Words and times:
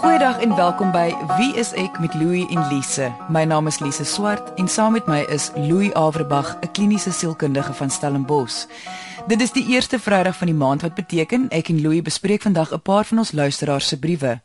Goeiedag 0.00 0.40
en 0.40 0.54
welkom 0.56 0.94
by 0.94 1.10
Wie 1.36 1.50
is 1.60 1.74
ek 1.76 1.98
met 2.00 2.14
Louie 2.16 2.46
en 2.48 2.62
Lise. 2.70 3.10
My 3.28 3.42
naam 3.44 3.66
is 3.68 3.82
Lise 3.84 4.06
Swart 4.08 4.46
en 4.56 4.68
saam 4.68 4.94
met 4.96 5.04
my 5.04 5.18
is 5.28 5.50
Louie 5.56 5.90
Averbag, 5.92 6.54
'n 6.62 6.70
kliniese 6.72 7.12
sielkundige 7.12 7.72
van 7.72 7.90
Stellenbosch. 7.90 8.64
Dit 9.28 9.40
is 9.40 9.52
die 9.52 9.66
eerste 9.68 9.98
Vrydag 9.98 10.36
van 10.36 10.46
die 10.46 10.56
maand 10.56 10.82
wat 10.82 10.94
beteken 10.94 11.48
ek 11.48 11.68
en 11.68 11.80
Louie 11.80 12.02
bespreek 12.02 12.42
vandag 12.42 12.72
'n 12.72 12.80
paar 12.80 13.04
van 13.04 13.18
ons 13.18 13.32
luisteraars 13.32 13.88
se 13.88 13.98
briewe. 13.98 14.40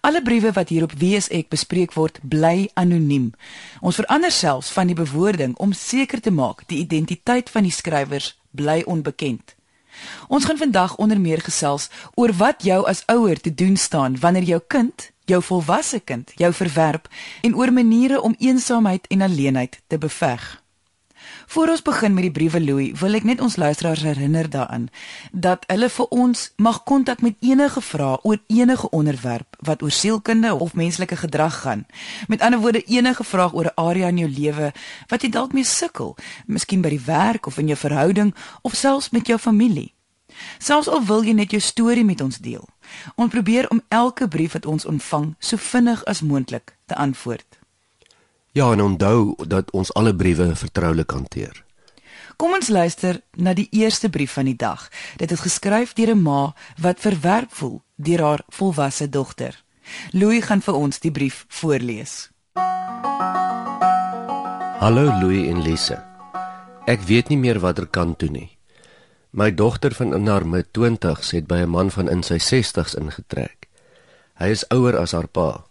Alle 0.00 0.22
briewe 0.22 0.52
wat 0.52 0.68
hier 0.68 0.82
op 0.82 0.92
Wie 0.92 1.16
is 1.16 1.28
ek 1.28 1.48
bespreek 1.48 1.92
word, 1.92 2.18
bly 2.22 2.70
anoniem. 2.74 3.32
Ons 3.80 3.96
verander 3.96 4.30
selfs 4.30 4.70
van 4.70 4.86
die 4.86 4.96
bewoording 4.96 5.56
om 5.56 5.72
seker 5.72 6.20
te 6.20 6.30
maak 6.30 6.62
die 6.66 6.78
identiteit 6.78 7.50
van 7.50 7.62
die 7.62 7.72
skrywers 7.72 8.38
bly 8.50 8.82
onbekend. 8.86 9.57
Ons 10.28 10.44
gaan 10.44 10.58
vandag 10.58 10.96
onder 10.96 11.20
meer 11.20 11.40
gesels 11.40 11.88
oor 12.14 12.32
wat 12.32 12.62
jou 12.62 12.86
as 12.86 13.02
ouer 13.06 13.40
te 13.40 13.54
doen 13.54 13.76
staan 13.76 14.18
wanneer 14.20 14.42
jou 14.42 14.60
kind, 14.66 15.10
jou 15.24 15.42
volwasse 15.42 16.00
kind, 16.00 16.32
jou 16.36 16.52
verwerp 16.52 17.08
en 17.42 17.54
oor 17.56 17.72
maniere 17.72 18.20
om 18.20 18.34
eensaamheid 18.38 19.06
en 19.06 19.22
alleenheid 19.22 19.80
te 19.86 19.98
beveg. 19.98 20.62
Voor 21.48 21.68
ons 21.68 21.82
begin 21.82 22.14
met 22.14 22.22
die 22.22 22.30
briewe 22.30 22.60
Louis, 22.60 22.90
wil 23.00 23.16
ek 23.16 23.24
net 23.24 23.40
ons 23.40 23.54
luisteraars 23.56 24.02
herinner 24.04 24.50
daaraan 24.52 24.90
dat 25.32 25.62
hulle 25.72 25.88
vir 25.88 26.10
ons 26.12 26.42
mag 26.60 26.82
kontak 26.84 27.22
met 27.24 27.38
enige 27.40 27.80
vrae 27.80 28.18
oor 28.20 28.36
enige 28.52 28.90
onderwerp 28.92 29.56
wat 29.64 29.82
oor 29.82 29.90
sielkunde 29.90 30.52
of 30.54 30.74
menslike 30.76 31.16
gedrag 31.16 31.60
gaan. 31.62 31.86
Met 32.28 32.44
ander 32.44 32.60
woorde, 32.60 32.82
enige 32.84 33.24
vraag 33.24 33.54
oor 33.56 33.64
'n 33.64 33.80
area 33.80 34.08
in 34.08 34.18
jou 34.18 34.28
lewe 34.30 34.72
wat 35.08 35.22
jy 35.22 35.30
dalk 35.30 35.52
mee 35.52 35.64
sukkel, 35.64 36.16
miskien 36.46 36.80
by 36.80 36.88
die 36.88 37.04
werk 37.04 37.46
of 37.46 37.58
in 37.58 37.66
jou 37.66 37.78
verhouding 37.78 38.34
of 38.62 38.74
selfs 38.74 39.10
met 39.10 39.26
jou 39.26 39.38
familie. 39.38 39.94
Selfs 40.58 40.88
al 40.88 41.04
wil 41.04 41.24
jy 41.24 41.32
net 41.32 41.50
jou 41.50 41.60
storie 41.60 42.04
met 42.04 42.20
ons 42.20 42.38
deel, 42.38 42.68
ons 43.14 43.30
probeer 43.30 43.70
om 43.70 43.80
elke 43.88 44.28
brief 44.28 44.52
wat 44.52 44.66
ons 44.66 44.84
ontvang 44.84 45.34
so 45.38 45.56
vinnig 45.56 46.04
as 46.04 46.20
moontlik 46.20 46.76
te 46.86 46.94
antwoord. 46.94 47.57
Ja, 48.52 48.72
en 48.72 48.80
onthou 48.80 49.34
dat 49.46 49.70
ons 49.70 49.92
alle 49.94 50.14
briewe 50.16 50.56
vertroulik 50.56 51.10
hanteer. 51.10 51.64
Kom 52.36 52.52
ons 52.54 52.68
luister 52.68 53.20
na 53.36 53.52
die 53.54 53.68
eerste 53.70 54.08
brief 54.08 54.32
van 54.32 54.44
die 54.46 54.56
dag. 54.56 54.88
Dit 55.16 55.30
is 55.34 55.40
geskryf 55.40 55.92
deur 55.92 56.14
'n 56.14 56.22
ma 56.22 56.54
wat 56.80 57.00
verwerp 57.00 57.52
voel 57.52 57.82
deur 57.96 58.22
haar 58.22 58.42
volwasse 58.48 59.08
dogter. 59.08 59.64
Louis 60.12 60.44
gaan 60.44 60.62
vir 60.62 60.74
ons 60.74 60.98
die 60.98 61.10
brief 61.10 61.44
voorlees. 61.48 62.30
Hallo 64.78 65.04
Louis 65.20 65.48
en 65.48 65.62
Lise. 65.62 66.04
Ek 66.86 67.00
weet 67.00 67.28
nie 67.28 67.38
meer 67.38 67.58
watter 67.58 67.86
kant 67.86 68.18
toe 68.18 68.30
nie. 68.30 68.58
My 69.30 69.54
dogter 69.54 69.94
van 69.94 70.14
in 70.14 70.26
haar 70.26 70.46
mid-20s 70.46 71.30
het 71.30 71.46
by 71.46 71.56
'n 71.56 71.68
man 71.68 71.90
van 71.90 72.08
in 72.08 72.22
sy 72.22 72.38
60s 72.38 72.94
ingetrek. 72.94 73.68
Hy 74.34 74.46
is 74.46 74.68
ouer 74.68 74.96
as 74.96 75.12
haar 75.12 75.28
pa. 75.28 75.67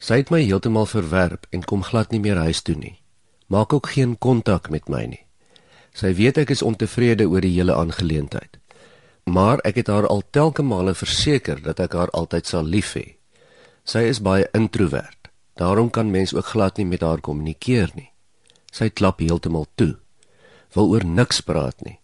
Sy 0.00 0.22
het 0.22 0.30
my 0.32 0.40
heeltemal 0.40 0.86
verwerp 0.88 1.44
en 1.52 1.64
kom 1.68 1.82
glad 1.84 2.08
nie 2.10 2.22
meer 2.24 2.40
huis 2.40 2.62
toe 2.64 2.74
nie. 2.74 2.96
Maak 3.52 3.72
ook 3.76 3.92
geen 3.92 4.16
kontak 4.18 4.70
met 4.72 4.88
my 4.88 5.04
nie. 5.04 5.24
Sy 5.92 6.14
weet 6.16 6.38
ek 6.40 6.54
is 6.54 6.62
ontevrede 6.64 7.26
oor 7.28 7.44
die 7.44 7.52
hele 7.52 7.76
aangeleentheid. 7.76 8.56
Maar 9.28 9.60
ek 9.68 9.82
het 9.82 9.90
haar 9.92 10.08
al 10.08 10.22
telke 10.32 10.64
male 10.64 10.94
verseker 10.96 11.60
dat 11.60 11.82
ek 11.84 11.98
haar 11.98 12.12
altyd 12.16 12.48
sal 12.48 12.64
lief 12.64 12.94
hê. 12.96 13.20
Sy 13.84 14.06
is 14.08 14.22
baie 14.24 14.48
introwert. 14.56 15.28
Daarom 15.60 15.90
kan 15.90 16.10
mens 16.10 16.32
ook 16.34 16.54
glad 16.54 16.80
nie 16.80 16.88
met 16.88 17.04
haar 17.04 17.20
kommunikeer 17.20 17.92
nie. 17.94 18.08
Sy 18.72 18.88
klap 18.88 19.20
heeltemal 19.20 19.66
toe. 19.76 19.98
Wil 20.72 20.94
oor 20.94 21.04
niks 21.04 21.44
praat 21.44 21.76
nie. 21.84 21.98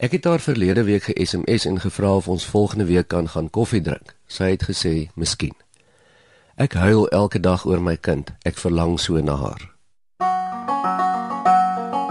Ek 0.00 0.16
het 0.16 0.26
haar 0.26 0.42
verlede 0.42 0.82
week 0.88 1.06
ge-SMS 1.06 1.68
en 1.68 1.78
gevra 1.80 2.16
of 2.16 2.28
ons 2.28 2.48
volgende 2.48 2.88
week 2.90 3.12
kan 3.12 3.28
gaan 3.28 3.50
koffie 3.50 3.84
drink. 3.84 4.16
Sy 4.26 4.56
het 4.56 4.64
gesê, 4.64 5.10
"Miskien." 5.14 5.54
Ek 6.60 6.74
huil 6.76 7.08
elke 7.08 7.40
dag 7.40 7.62
oor 7.64 7.80
my 7.80 7.94
kind. 7.96 8.34
Ek 8.44 8.58
verlang 8.60 8.98
so 9.00 9.16
na 9.24 9.32
haar. 9.40 9.62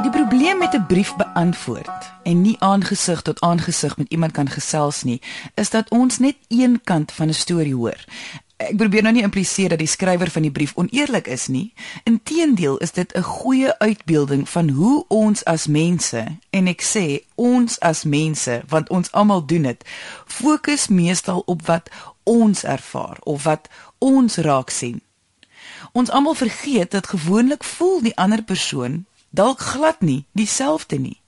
Die 0.02 0.10
probleem 0.10 0.58
met 0.58 0.74
'n 0.74 0.86
brief 0.90 1.14
beantwoord 1.16 2.12
en 2.24 2.42
nie 2.42 2.56
aangesig 2.60 3.22
tot 3.22 3.42
aangesig 3.42 3.98
met 3.98 4.10
iemand 4.10 4.32
kan 4.32 4.50
gesels 4.50 5.04
nie, 5.04 5.22
is 5.54 5.70
dat 5.70 5.90
ons 5.90 6.18
net 6.18 6.36
een 6.48 6.82
kant 6.84 7.12
van 7.12 7.28
'n 7.28 7.34
storie 7.34 7.76
hoor. 7.76 8.06
Ek 8.58 8.78
probeer 8.78 9.02
nou 9.02 9.14
nie 9.14 9.24
impliseer 9.24 9.70
dat 9.70 9.78
die 9.78 9.88
skrywer 9.88 10.30
van 10.32 10.42
die 10.42 10.52
brief 10.52 10.72
oneerlik 10.76 11.28
is 11.28 11.48
nie. 11.48 11.74
Inteendeel 12.04 12.78
is 12.78 12.92
dit 12.92 13.14
'n 13.14 13.22
goeie 13.22 13.78
uitbeelding 13.80 14.50
van 14.50 14.70
hoe 14.70 15.06
ons 15.08 15.46
as 15.46 15.68
mense, 15.68 16.26
en 16.50 16.68
ek 16.68 16.82
sê 16.82 17.24
ons 17.36 17.80
as 17.80 18.04
mense, 18.04 18.64
want 18.68 18.90
ons 18.90 19.12
almal 19.12 19.46
doen 19.46 19.62
dit, 19.62 19.84
fokus 20.26 20.88
meestal 20.88 21.44
op 21.46 21.66
wat 21.66 21.90
ons 22.24 22.64
ervaar 22.64 23.18
of 23.20 23.44
wat 23.44 23.70
ons 24.00 24.38
raak 24.38 24.70
sien. 24.70 25.02
Ons 25.92 26.10
almal 26.10 26.36
vergeet 26.36 26.92
dat 26.92 27.08
gewoonlik 27.08 27.64
voel 27.64 28.02
die 28.02 28.16
ander 28.18 28.44
persoon 28.44 29.06
dalk 29.30 29.60
glad 29.60 30.02
nie 30.02 30.26
dieselfde 30.32 30.98
nie. 31.00 31.22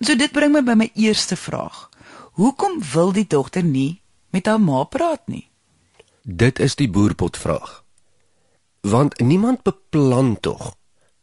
So 0.00 0.16
dit 0.16 0.32
bring 0.32 0.52
my 0.52 0.62
by 0.64 0.76
my 0.78 0.90
eerste 0.94 1.36
vraag. 1.36 1.88
Hoekom 2.38 2.80
wil 2.92 3.12
die 3.12 3.26
dogter 3.26 3.64
nie 3.64 4.00
met 4.30 4.46
haar 4.46 4.60
ma 4.60 4.84
praat 4.84 5.26
nie? 5.26 5.48
Dit 6.22 6.60
is 6.60 6.76
die 6.76 6.88
boerpot 6.88 7.36
vraag. 7.36 7.82
Want 8.80 9.18
niemand 9.18 9.62
beplan 9.62 10.36
tog 10.40 10.74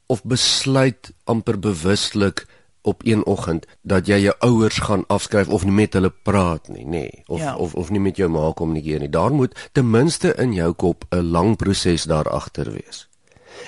of 0.07 0.23
besluit 0.23 1.11
amper 1.23 1.59
bewuslik 1.59 2.45
op 2.87 3.03
een 3.05 3.25
oggend 3.25 3.65
dat 3.81 4.07
jy 4.07 4.19
jou 4.23 4.35
ouers 4.39 4.79
gaan 4.87 5.03
afskryf 5.07 5.47
of 5.47 5.65
nie 5.67 5.75
met 5.75 5.93
hulle 5.97 6.11
praat 6.23 6.69
nie, 6.71 6.85
nê, 6.85 6.89
nee. 6.89 7.23
of, 7.27 7.39
ja. 7.39 7.55
of 7.55 7.75
of 7.75 7.89
nie 7.91 7.99
met 7.99 8.17
jou 8.17 8.29
ma 8.31 8.51
kommunikeer 8.55 9.03
nie. 9.03 9.09
Daar 9.11 9.33
moet 9.35 9.67
ten 9.71 9.89
minste 9.89 10.33
in 10.39 10.53
jou 10.53 10.71
kop 10.73 11.05
'n 11.09 11.31
lang 11.31 11.55
proses 11.57 12.03
daar 12.03 12.29
agter 12.29 12.71
wees. 12.71 13.07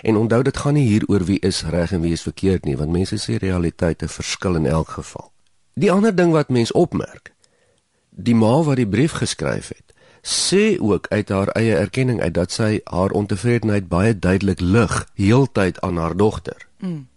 En 0.01 0.15
onthou 0.15 0.43
dit 0.43 0.57
gaan 0.57 0.73
nie 0.73 0.87
hier 0.87 1.03
oor 1.07 1.23
wie 1.23 1.39
is 1.39 1.63
reg 1.63 1.91
en 1.91 2.01
wie 2.01 2.11
is 2.11 2.21
verkeerd 2.21 2.65
nie, 2.65 2.77
want 2.77 2.91
mense 2.91 3.17
se 3.17 3.37
realiteite 3.37 4.07
verskil 4.07 4.55
in 4.55 4.65
elk 4.65 4.89
geval. 4.89 5.31
Die 5.73 5.91
ander 5.91 6.15
ding 6.15 6.31
wat 6.31 6.49
mens 6.49 6.71
opmerk, 6.71 7.33
die 8.09 8.35
ma 8.35 8.63
wat 8.63 8.75
die 8.75 8.87
brief 8.87 9.11
geskryf 9.11 9.67
het, 9.67 9.93
sê 10.21 10.79
ook 10.79 11.07
uit 11.07 11.29
haar 11.29 11.47
eie 11.47 11.75
erkenning 11.75 12.21
uit 12.21 12.33
dat 12.33 12.51
sy 12.51 12.79
haar 12.83 13.11
ontevredenheid 13.11 13.87
baie 13.87 14.19
duidelik 14.19 14.59
lig 14.59 15.07
heeltyd 15.13 15.81
aan 15.81 15.97
haar 15.97 16.17
dogter. 16.17 16.67
Mm. 16.79 17.07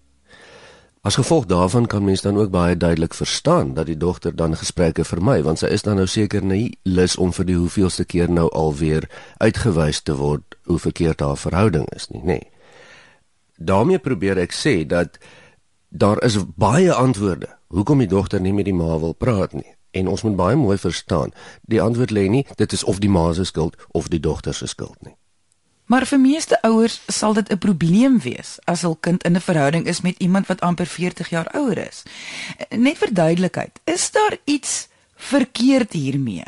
As 1.02 1.14
gevolg 1.14 1.44
daarvan 1.44 1.86
kan 1.86 2.04
mens 2.04 2.20
dan 2.20 2.36
ook 2.36 2.50
baie 2.50 2.76
duidelik 2.76 3.14
verstaan 3.14 3.74
dat 3.74 3.86
die 3.86 3.96
dogter 3.96 4.36
dan 4.36 4.56
gesprekke 4.56 5.04
vermy 5.04 5.42
want 5.42 5.58
sy 5.58 5.66
is 5.66 5.82
dan 5.82 5.98
nou 5.98 6.06
seker 6.06 6.44
nie 6.46 6.78
lus 6.82 7.16
om 7.16 7.32
vir 7.34 7.48
die 7.48 7.56
hoeveelste 7.58 8.04
keer 8.04 8.30
nou 8.30 8.46
alweer 8.50 9.08
uitgewys 9.42 9.98
te 10.02 10.14
word 10.14 10.54
hoe 10.70 10.78
verkeerd 10.78 11.20
haar 11.20 11.36
verhouding 11.36 11.88
is 11.96 12.06
nie, 12.08 12.20
nê. 12.22 12.26
Nee. 12.38 12.50
daarmee 13.58 13.98
probeer 13.98 14.38
ek 14.38 14.54
sê 14.54 14.86
dat 14.86 15.18
daar 15.88 16.22
is 16.22 16.38
baie 16.54 16.92
antwoorde 16.94 17.50
hoekom 17.66 17.98
die 17.98 18.12
dogter 18.14 18.40
nie 18.40 18.54
met 18.54 18.70
die 18.70 18.78
ma 18.78 18.98
wil 19.02 19.18
praat 19.18 19.58
nie 19.58 19.74
en 19.90 20.08
ons 20.08 20.22
moet 20.22 20.36
baie 20.36 20.56
mooi 20.56 20.78
verstaan 20.78 21.34
die 21.66 21.82
antwoord 21.82 22.14
lê 22.14 22.28
nie 22.30 22.46
dit 22.54 22.78
is 22.78 22.84
of 22.84 23.02
die 23.02 23.10
ma 23.10 23.32
se 23.32 23.44
skuld 23.50 23.74
of 23.90 24.06
die 24.06 24.22
dogter 24.22 24.54
se 24.54 24.70
skuld 24.70 25.02
nie. 25.02 25.16
Maar 25.92 26.06
vir 26.08 26.20
meeste 26.20 26.56
ouers 26.64 27.02
sal 27.12 27.34
dit 27.36 27.50
'n 27.52 27.58
probleem 27.58 28.18
wees 28.18 28.56
as 28.64 28.80
hul 28.80 28.96
kind 28.96 29.24
in 29.24 29.36
'n 29.36 29.40
verhouding 29.40 29.84
is 29.86 30.00
met 30.00 30.18
iemand 30.18 30.46
wat 30.46 30.60
amper 30.60 30.86
40 30.86 31.28
jaar 31.28 31.48
ouer 31.54 31.78
is. 31.78 32.02
Net 32.68 32.98
vir 32.98 33.14
duidelikheid, 33.14 33.80
is 33.84 34.10
daar 34.10 34.36
iets 34.44 34.88
verkeerd 35.16 35.92
hiermee? 35.92 36.44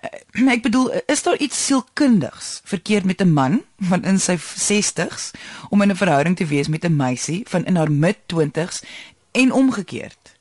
Eh, 0.00 0.52
ek 0.52 0.62
bedoel, 0.62 0.92
is 1.06 1.22
daar 1.22 1.36
iets 1.36 1.66
sielkundigs 1.66 2.60
verkeerd 2.64 3.04
met 3.04 3.20
'n 3.20 3.32
man 3.32 3.62
van 3.78 4.04
in 4.04 4.20
sy 4.20 4.36
60s 4.38 5.30
om 5.68 5.82
in 5.82 5.90
'n 5.90 5.96
verhouding 5.96 6.36
te 6.36 6.46
wees 6.46 6.68
met 6.68 6.84
'n 6.84 6.96
meisie 6.96 7.42
van 7.48 7.64
in 7.64 7.76
haar 7.76 7.90
mid-20s 7.90 8.82
en 9.30 9.52
omgekeerd? 9.52 10.36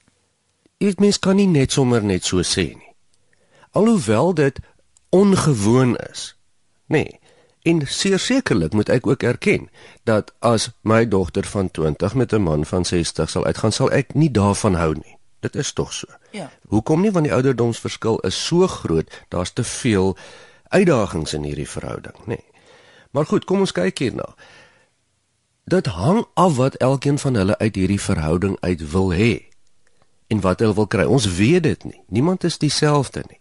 Dit 0.78 1.00
mens 1.00 1.20
kan 1.20 1.36
nie 1.36 1.48
net 1.48 1.72
sommer 1.72 2.04
net 2.04 2.26
so 2.26 2.42
sê 2.42 2.76
nie. 2.76 2.94
Alhoewel 3.72 4.34
dit 4.34 4.60
ongewoon 5.10 5.98
is. 5.98 6.36
Nee. 6.86 7.22
En 7.64 7.82
sekerlik 7.88 8.74
moet 8.74 8.90
ek 8.90 9.08
ook 9.08 9.24
erken 9.24 9.70
dat 10.04 10.34
as 10.40 10.70
my 10.82 11.08
dogter 11.08 11.46
van 11.48 11.72
20 11.72 12.14
met 12.14 12.34
'n 12.34 12.42
man 12.42 12.66
van 12.66 12.86
60 12.86 13.30
sal 13.30 13.46
uitgaan, 13.46 13.72
sal 13.72 13.92
ek 13.92 14.14
nie 14.14 14.32
daarvan 14.32 14.74
hou 14.74 14.94
nie. 14.94 15.18
Dit 15.40 15.56
is 15.56 15.74
tog 15.74 15.94
so. 15.94 16.08
Ja. 16.32 16.52
Hoekom 16.68 17.02
nie 17.02 17.12
want 17.12 17.26
die 17.26 17.34
ouderdomsverskil 17.34 18.20
is 18.20 18.46
so 18.46 18.68
groot, 18.68 19.24
daar's 19.28 19.52
te 19.52 19.64
veel 19.64 20.18
uitdagings 20.68 21.34
in 21.34 21.44
hierdie 21.44 21.70
verhouding, 21.70 22.18
nê. 22.18 22.26
Nee. 22.26 22.44
Maar 23.12 23.26
goed, 23.26 23.46
kom 23.46 23.60
ons 23.60 23.72
kyk 23.72 24.00
hierna. 24.00 24.36
Dit 25.64 25.86
hang 25.86 26.26
af 26.34 26.56
wat 26.56 26.76
elkeen 26.76 27.20
van 27.20 27.36
hulle 27.36 27.58
uit 27.58 27.76
hierdie 27.76 28.02
verhouding 28.02 28.58
uit 28.60 28.92
wil 28.92 29.14
hê 29.14 29.48
en 30.28 30.42
wat 30.42 30.60
hulle 30.60 30.74
wil 30.74 30.88
kry. 30.88 31.04
Ons 31.04 31.36
weet 31.36 31.64
dit 31.64 31.84
nie. 31.84 32.02
Niemand 32.08 32.44
is 32.44 32.58
dieselfde 32.58 33.24
nie. 33.30 33.40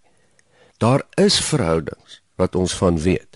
Daar 0.76 1.02
is 1.14 1.40
verhoudings 1.40 2.22
wat 2.36 2.54
ons 2.54 2.74
van 2.76 2.98
weet 2.98 3.31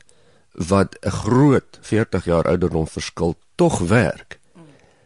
wat 0.56 0.96
'n 1.00 1.10
groot 1.10 1.78
40 1.80 2.24
jaar 2.24 2.44
ouderdom 2.44 2.88
verskil 2.88 3.34
tog 3.54 3.78
werk 3.78 4.38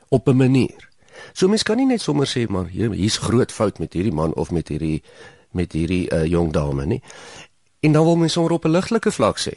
op 0.08 0.29
'n 0.29 0.37
manier. 0.37 0.88
So 1.32 1.49
mens 1.49 1.62
kan 1.62 1.76
nie 1.76 1.87
net 1.87 2.00
sommer 2.00 2.26
sê 2.26 2.49
maar 2.49 2.67
hier 2.67 2.91
hier's 2.91 3.17
groot 3.17 3.52
fout 3.52 3.79
met 3.79 3.93
hierdie 3.93 4.12
man 4.12 4.35
of 4.35 4.50
met 4.50 4.69
hierdie 4.69 5.02
met 5.50 5.73
hierdie 5.73 6.14
uh, 6.14 6.25
jong 6.25 6.52
dame 6.52 6.87
nie. 6.87 7.02
En 7.81 7.93
dan 7.93 8.05
wil 8.05 8.17
mens 8.17 8.32
sommer 8.32 8.52
op 8.52 8.64
'n 8.64 8.70
ligtelike 8.70 9.12
vlak 9.12 9.38
sê. 9.38 9.55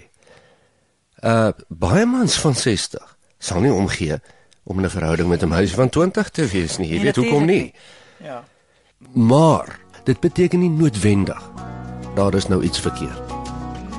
Uh 1.24 1.52
baie 1.68 2.06
mans 2.06 2.40
van 2.40 2.56
60 2.56 3.18
sal 3.38 3.62
nie 3.62 3.74
omgee 3.74 4.18
om 4.64 4.82
'n 4.82 4.90
verhouding 4.90 5.30
met 5.30 5.42
'n 5.42 5.48
meisie 5.48 5.76
van 5.76 5.90
20 5.90 6.30
te 6.30 6.46
wees 6.46 6.78
nie. 6.78 6.88
Jy 6.88 6.96
Nee, 6.96 7.04
weet 7.04 7.16
hoekom 7.16 7.46
nie. 7.46 7.74
Ja. 8.18 8.44
Maar 9.14 9.80
dit 10.04 10.20
beteken 10.20 10.60
nie 10.60 10.70
noodwendig 10.70 11.52
daar 12.16 12.34
is 12.34 12.48
nou 12.48 12.64
iets 12.64 12.80
verkeerd. 12.80 13.43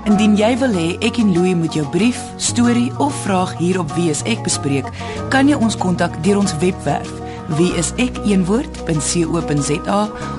Indien 0.05 0.35
jy 0.37 0.53
wil 0.61 0.75
hê 0.77 0.89
ek 1.07 1.17
en 1.23 1.31
Louie 1.33 1.57
moet 1.57 1.73
jou 1.73 1.87
brief, 1.89 2.21
storie 2.37 2.93
of 3.01 3.15
vraag 3.25 3.57
hier 3.57 3.81
op 3.81 3.89
Wie 3.97 4.11
is 4.13 4.21
ek 4.29 4.43
bespreek, 4.45 4.85
kan 5.33 5.49
jy 5.49 5.57
ons 5.57 5.77
kontak 5.81 6.13
deur 6.27 6.39
ons 6.43 6.53
webwerf 6.61 7.09
wieisek.co.za 7.59 8.41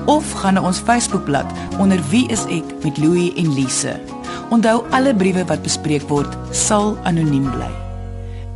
of 0.06 0.32
gaan 0.42 0.54
na 0.58 0.62
ons 0.66 0.82
Facebookblad 0.82 1.46
onder 1.78 2.00
Wie 2.10 2.26
is 2.34 2.44
ek 2.50 2.64
met 2.84 2.98
Louie 2.98 3.34
en 3.38 3.54
Lise. 3.54 3.94
Onthou 4.50 4.84
alle 4.90 5.14
briewe 5.14 5.44
wat 5.46 5.62
bespreek 5.66 6.08
word 6.10 6.36
sal 6.54 6.98
anoniem 7.06 7.50
bly. 7.54 7.85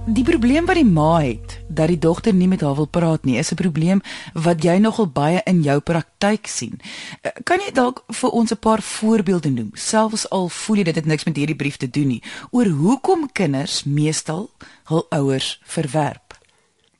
Die 0.06 0.24
probleem 0.24 0.64
wat 0.66 0.78
die 0.78 0.86
ma 0.86 1.20
het 1.20 1.58
dat 1.68 1.90
die 1.92 1.98
dogter 1.98 2.34
nie 2.34 2.48
met 2.48 2.62
haar 2.64 2.74
wil 2.74 2.88
praat 2.88 3.24
nie, 3.24 3.36
is 3.38 3.52
'n 3.52 3.54
probleem 3.54 4.00
wat 4.32 4.62
jy 4.62 4.78
nogal 4.78 5.06
baie 5.06 5.40
in 5.44 5.62
jou 5.62 5.80
praktyk 5.80 6.46
sien. 6.46 6.80
Eh, 7.22 7.30
Kan 7.44 7.58
jy 7.58 7.72
dalk 7.72 8.04
vir 8.08 8.30
ons 8.30 8.50
'n 8.50 8.56
paar 8.58 8.82
voorbeelde 8.82 9.50
noem, 9.50 9.70
selfs 9.74 10.30
al 10.30 10.48
voel 10.48 10.76
jy 10.76 10.82
dit 10.82 10.94
het 10.94 11.06
niks 11.06 11.24
met 11.24 11.36
hierdie 11.36 11.56
brief 11.56 11.76
te 11.76 11.90
doen 11.90 12.06
nie, 12.06 12.22
oor 12.50 12.66
hoekom 12.66 13.32
kinders 13.32 13.84
meestal 13.84 14.50
hul 14.84 15.06
ouers 15.10 15.60
verwerp? 15.64 16.38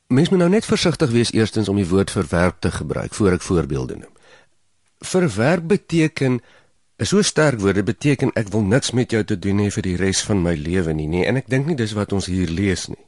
Mens 0.07 0.29
moet 0.29 0.39
nou 0.39 0.49
net 0.49 0.65
versigtig 0.65 1.09
wees 1.09 1.31
eerstens 1.31 1.69
om 1.69 1.75
die 1.75 1.87
woord 1.87 2.11
verwerp 2.11 2.59
te 2.59 2.71
gebruik 2.71 3.13
voor 3.13 3.31
ek 3.31 3.41
voorbeelde 3.41 3.95
noem. 3.95 4.13
Verwerp 4.99 5.67
beteken 5.67 6.41
is 7.01 7.09
so 7.09 7.21
sterk 7.25 7.59
woord, 7.59 7.79
dit 7.79 7.85
beteken 7.87 8.33
ek 8.37 8.51
wil 8.53 8.61
niks 8.61 8.91
met 8.93 9.11
jou 9.11 9.23
te 9.25 9.37
doen 9.39 9.63
hê 9.63 9.69
vir 9.73 9.87
die 9.87 9.97
res 9.97 10.21
van 10.27 10.43
my 10.43 10.53
lewe 10.53 10.93
nie, 10.93 11.07
nee, 11.09 11.25
en 11.25 11.39
ek 11.41 11.49
dink 11.49 11.65
nie 11.65 11.77
dis 11.79 11.95
wat 11.97 12.13
ons 12.13 12.29
hier 12.29 12.51
lees 12.51 12.87
nie. 12.91 13.01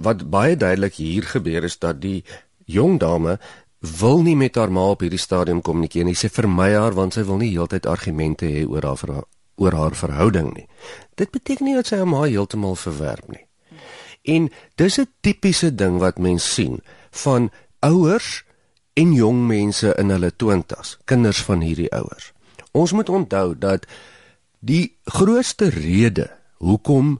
Wat 0.00 0.24
baie 0.32 0.56
duidelik 0.56 0.96
hier 0.96 1.26
gebeur 1.28 1.66
is 1.68 1.76
dat 1.76 2.00
die 2.00 2.22
jong 2.64 2.96
dame 3.02 3.36
wil 4.00 4.22
nie 4.24 4.36
met 4.36 4.56
haar 4.56 4.72
ma 4.72 4.86
op 4.92 5.04
hierdie 5.04 5.20
stadium 5.20 5.60
kommunikeer 5.64 6.04
nie. 6.04 6.16
Sy 6.16 6.28
vermy 6.32 6.70
haar 6.74 6.96
want 6.96 7.16
sy 7.16 7.24
wil 7.28 7.40
nie 7.40 7.52
heeltyd 7.52 7.88
argumente 7.88 8.48
hê 8.48 8.64
oor 8.68 8.84
haar 8.84 9.00
verha- 9.00 9.28
oor 9.60 9.76
haar 9.76 9.96
verhouding 9.96 10.52
nie. 10.54 10.66
Dit 11.16 11.32
beteken 11.32 11.66
nie 11.66 11.76
dat 11.76 11.86
sy 11.88 12.00
haar 12.00 12.08
ma 12.08 12.24
heeltemal 12.24 12.76
verwerp 12.76 13.28
nie. 13.28 13.44
En 14.24 14.50
dis 14.76 14.98
'n 14.98 15.08
tipiese 15.20 15.74
ding 15.74 15.98
wat 15.98 16.18
mens 16.18 16.54
sien 16.54 16.80
van 17.10 17.50
ouers 17.80 18.44
en 18.94 19.12
jong 19.12 19.46
mense 19.46 19.94
in 19.98 20.10
hulle 20.10 20.32
20's, 20.36 20.98
kinders 21.04 21.42
van 21.42 21.60
hierdie 21.60 21.92
ouers. 21.92 22.32
Ons 22.72 22.92
moet 22.92 23.08
onthou 23.08 23.54
dat 23.58 23.86
die 24.60 24.96
grootste 25.04 25.70
rede 25.72 26.30
hoekom 26.60 27.18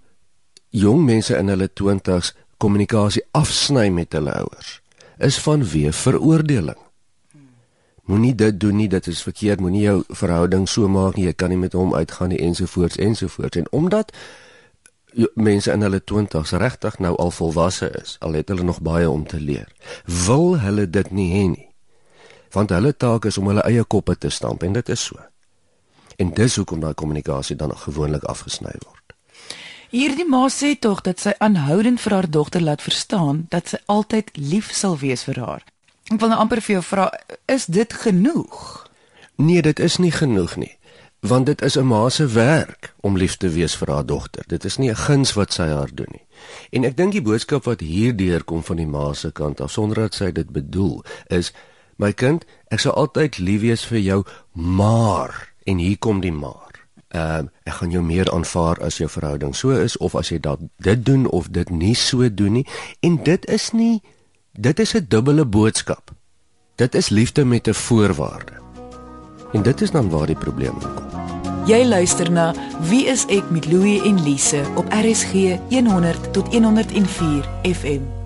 jong 0.71 1.05
mense 1.05 1.37
in 1.37 1.49
hulle 1.49 1.71
20's 1.81 2.35
kommunikasie 2.61 3.25
afsny 3.33 3.89
met 3.89 4.13
hulle 4.13 4.35
ouers 4.43 4.79
is 5.21 5.37
vanweë 5.45 5.93
veroordeling. 5.93 6.79
Moenie 8.09 8.35
dit 8.35 8.57
doen 8.61 8.79
nie, 8.81 8.89
dit 8.89 9.07
is 9.07 9.21
verkeerd, 9.23 9.61
moenie 9.61 9.83
jou 9.85 9.99
verhouding 10.09 10.65
so 10.69 10.89
maak 10.89 11.19
nie, 11.19 11.27
jy 11.29 11.35
kan 11.37 11.53
nie 11.53 11.61
met 11.61 11.77
hom 11.77 11.93
uitgaan 11.95 12.33
nie 12.33 12.41
ensovoorts 12.43 12.99
ensovoorts. 12.99 13.61
En 13.61 13.69
omdat 13.77 14.15
mense 15.35 15.71
in 15.73 15.85
hulle 15.85 16.01
20's 16.01 16.55
regtig 16.59 16.99
nou 16.99 17.13
al 17.23 17.31
volwasse 17.35 17.91
is, 18.01 18.17
al 18.25 18.39
het 18.39 18.49
hulle 18.49 18.67
nog 18.67 18.81
baie 18.83 19.11
om 19.11 19.27
te 19.27 19.39
leer, 19.41 19.69
wil 20.27 20.57
hulle 20.65 20.89
dit 20.91 21.11
nie 21.15 21.29
hê 21.35 21.45
nie. 21.53 21.67
Want 22.51 22.75
hulle 22.75 22.97
taak 22.97 23.29
is 23.31 23.39
om 23.39 23.53
hulle 23.53 23.67
eie 23.69 23.85
koppe 23.85 24.17
te 24.19 24.31
stamp 24.31 24.65
en 24.67 24.75
dit 24.79 24.89
is 24.89 25.05
so. 25.11 25.21
En 26.21 26.35
dis 26.37 26.57
hoekom 26.57 26.81
daai 26.81 26.95
kommunikasie 26.95 27.57
dan 27.57 27.73
gewoonlik 27.77 28.25
afgesny 28.29 28.75
word. 28.85 29.15
Hierdie 29.91 30.27
ma 30.29 30.45
sê 30.53 30.77
tog 30.79 31.01
dat 31.03 31.19
sy 31.19 31.33
aanhoudend 31.43 32.01
vir 32.01 32.15
haar 32.15 32.29
dogter 32.31 32.63
laat 32.63 32.83
verstaan 32.85 33.47
dat 33.51 33.73
sy 33.73 33.81
altyd 33.91 34.29
lief 34.37 34.69
sal 34.77 34.99
wees 35.01 35.25
vir 35.27 35.41
haar. 35.43 35.65
Ek 36.13 36.21
wil 36.21 36.31
nou 36.31 36.39
amper 36.43 36.61
vir 36.63 36.77
jou 36.77 36.85
vra, 36.85 37.09
is 37.51 37.67
dit 37.67 37.97
genoeg? 38.05 38.61
Nee, 39.41 39.63
dit 39.63 39.81
is 39.81 39.97
nie 39.99 40.13
genoeg 40.15 40.57
nie, 40.61 40.73
want 41.27 41.47
dit 41.47 41.63
is 41.63 41.77
'n 41.77 41.87
ma 41.87 42.09
se 42.09 42.27
werk 42.27 42.95
om 43.01 43.17
lief 43.17 43.37
te 43.37 43.49
wees 43.49 43.75
vir 43.75 43.89
haar 43.95 44.07
dogter. 44.07 44.45
Dit 44.47 44.65
is 44.65 44.77
nie 44.79 44.91
'n 44.91 44.97
guns 44.97 45.33
wat 45.33 45.53
sy 45.53 45.69
haar 45.69 45.91
doen 45.95 46.11
nie. 46.11 46.27
En 46.71 46.85
ek 46.85 46.97
dink 46.97 47.13
die 47.13 47.23
boodskap 47.23 47.65
wat 47.65 47.81
hierdeur 47.81 48.45
kom 48.45 48.63
van 48.63 48.77
die 48.77 48.87
ma 48.87 49.13
se 49.13 49.33
kant 49.33 49.61
af 49.61 49.71
sonder 49.71 49.97
dat 49.97 50.15
sy 50.15 50.33
dit 50.33 50.51
bedoel, 50.51 51.05
is 51.27 51.53
my 51.97 52.13
kind, 52.13 52.45
ek 52.69 52.81
sal 52.81 52.93
altyd 52.93 53.39
lief 53.39 53.61
wees 53.61 53.85
vir 53.85 53.99
jou, 53.99 54.25
maar 54.53 55.50
en 55.65 55.79
hier 55.79 55.99
kom 55.99 56.21
die 56.21 56.33
maar. 56.33 56.87
Ehm 57.09 57.45
uh, 57.45 57.51
ek 57.65 57.73
gaan 57.73 57.91
jou 57.91 58.03
meer 58.03 58.31
aanvaar 58.31 58.79
as 58.87 58.99
jou 58.99 59.09
verhouding 59.11 59.55
so 59.57 59.71
is 59.71 59.97
of 59.97 60.15
as 60.15 60.29
jy 60.31 60.39
dat 60.39 60.59
dit 60.79 61.05
doen 61.05 61.27
of 61.27 61.49
dit 61.51 61.71
nie 61.71 61.95
so 61.95 62.35
doen 62.35 62.53
nie 62.53 62.67
en 63.01 63.19
dit 63.25 63.47
is 63.47 63.71
nie 63.73 64.03
dit 64.53 64.79
is 64.79 64.95
'n 64.95 65.07
dubbele 65.09 65.45
boodskap. 65.45 66.15
Dit 66.77 66.95
is 66.95 67.09
liefde 67.09 67.45
met 67.45 67.69
'n 67.69 67.75
voorwaarde. 67.75 68.53
En 69.53 69.63
dit 69.63 69.81
is 69.81 69.91
dan 69.91 70.11
waar 70.11 70.27
die 70.27 70.37
probleem 70.39 70.75
inkom. 70.81 71.11
Jy 71.67 71.85
luister 71.85 72.31
na 72.31 72.55
Wie 72.89 73.07
is 73.07 73.27
ek 73.27 73.51
met 73.51 73.67
Louie 73.67 74.03
en 74.03 74.23
Lise 74.23 74.63
op 74.77 74.87
RSG 74.89 75.59
100 75.69 76.33
tot 76.33 76.55
104 76.55 77.45
FM. 77.63 78.20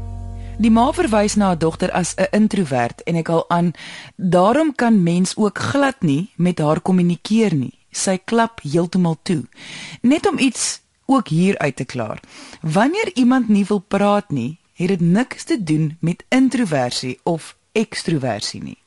Die 0.54 0.70
ma 0.70 0.92
verwys 0.94 1.34
na 1.34 1.46
haar 1.50 1.58
dogter 1.58 1.90
as 1.90 2.14
'n 2.14 2.30
introwert 2.30 3.02
en 3.02 3.16
ek 3.16 3.28
al 3.28 3.44
aan 3.50 3.72
daarom 4.16 4.74
kan 4.74 5.02
mens 5.02 5.36
ook 5.36 5.58
glad 5.58 6.02
nie 6.02 6.30
met 6.36 6.58
haar 6.58 6.80
kommunikeer 6.80 7.54
nie. 7.54 7.78
Sy 7.90 8.18
klap 8.24 8.60
heeltemal 8.62 9.18
toe. 9.22 9.44
Net 10.02 10.26
om 10.26 10.38
iets 10.38 10.80
ook 11.06 11.28
hier 11.28 11.58
uit 11.58 11.76
te 11.76 11.84
klaar. 11.84 12.20
Wanneer 12.60 13.10
iemand 13.14 13.48
nie 13.48 13.64
wil 13.64 13.78
praat 13.78 14.30
nie, 14.30 14.58
het 14.72 14.88
dit 14.88 15.00
niks 15.00 15.44
te 15.44 15.62
doen 15.62 15.96
met 16.00 16.24
introversie 16.28 17.18
of 17.22 17.56
ekstroversie 17.72 18.62
nie. 18.62 18.78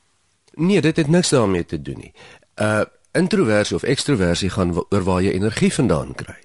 Nee, 0.54 0.80
dit 0.80 0.96
het 0.96 1.08
niks 1.08 1.28
daarmee 1.28 1.64
te 1.64 1.82
doen 1.82 1.98
nie. 1.98 2.12
Uh 2.56 2.84
introversie 3.12 3.76
of 3.76 3.82
ekstroversie 3.82 4.50
gaan 4.50 4.84
oor 4.90 5.02
waar 5.02 5.22
jy 5.22 5.32
energie 5.32 5.74
vandaan 5.74 6.14
kry. 6.14 6.36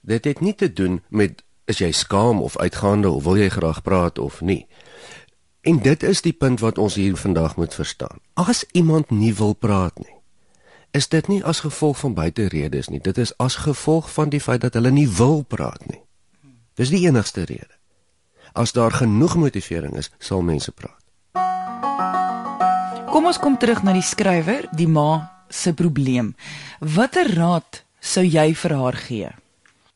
Dit 0.00 0.24
het 0.24 0.40
nie 0.40 0.54
te 0.54 0.72
doen 0.72 1.02
met 1.08 1.42
is 1.64 1.78
jy 1.78 1.92
skaam 1.92 2.42
of 2.42 2.56
uitgaande 2.58 3.10
of 3.10 3.24
wil 3.24 3.36
jy 3.36 3.48
graag 3.48 3.82
praat 3.82 4.18
of 4.18 4.40
nie. 4.40 4.66
En 5.62 5.78
dit 5.78 6.02
is 6.02 6.22
die 6.22 6.32
punt 6.32 6.60
wat 6.60 6.78
ons 6.78 6.94
hier 6.94 7.16
vandag 7.16 7.56
moet 7.56 7.74
verstaan. 7.74 8.18
As 8.34 8.64
iemand 8.72 9.10
nie 9.10 9.34
wil 9.34 9.54
praat 9.54 9.98
nie, 9.98 10.16
is 10.90 11.08
dit 11.08 11.28
nie 11.28 11.44
as 11.44 11.60
gevolg 11.60 11.98
van 11.98 12.14
buiteredes 12.14 12.88
nie. 12.88 13.00
Dit 13.00 13.18
is 13.18 13.32
as 13.38 13.62
gevolg 13.62 14.10
van 14.12 14.28
die 14.28 14.40
feit 14.40 14.60
dat 14.60 14.74
hulle 14.74 14.90
nie 14.90 15.08
wil 15.08 15.42
praat 15.42 15.86
nie. 15.86 16.02
Dis 16.74 16.90
die 16.90 17.06
enigste 17.06 17.44
rede. 17.44 17.78
As 18.52 18.72
daar 18.72 18.92
genoeg 18.92 19.36
motivering 19.36 19.96
is, 19.96 20.10
sal 20.18 20.42
mense 20.42 20.72
praat. 20.72 20.98
Kom 23.12 23.28
ons 23.28 23.38
kom 23.38 23.56
terug 23.60 23.82
na 23.84 23.92
die 23.92 24.04
skrywer, 24.04 24.66
die 24.76 24.88
ma 24.88 25.44
se 25.52 25.72
probleem. 25.76 26.32
Watter 26.80 27.28
raad 27.36 27.84
sou 28.00 28.24
jy 28.24 28.50
vir 28.56 28.76
haar 28.76 28.96
gee? 28.96 29.30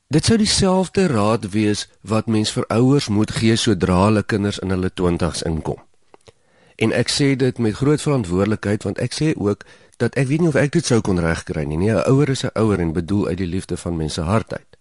Dit 0.06 0.24
sou 0.24 0.36
dieselfde 0.38 1.06
raad 1.10 1.48
wees 1.50 1.88
wat 2.06 2.28
mens 2.30 2.52
vir 2.54 2.62
ouers 2.70 3.08
moet 3.10 3.30
gee 3.34 3.56
sodra 3.58 4.04
hulle 4.04 4.22
kinders 4.22 4.60
in 4.62 4.70
hulle 4.70 4.90
20's 5.00 5.40
inkom. 5.42 5.80
En 6.78 6.92
ek 6.94 7.08
sê 7.10 7.32
dit 7.34 7.58
met 7.58 7.74
groot 7.74 7.98
verantwoordelikheid 7.98 8.84
want 8.86 9.00
ek 9.02 9.16
sê 9.16 9.32
ook 9.34 9.64
dat 9.98 10.14
ek 10.14 10.28
weet 10.28 10.44
nie 10.44 10.52
of 10.52 10.58
ek 10.60 10.76
dit 10.76 10.86
sou 10.86 11.00
kon 11.02 11.18
regkry 11.18 11.64
nie. 11.66 11.80
Nee, 11.80 11.90
'n 11.90 12.06
ouer 12.06 12.30
is 12.30 12.44
'n 12.44 12.54
ouer 12.54 12.78
en 12.78 12.92
bedoel 12.92 13.26
uit 13.26 13.38
die 13.38 13.50
liefde 13.50 13.76
van 13.76 13.96
mense 13.96 14.22
hart 14.22 14.52
uit. 14.52 14.76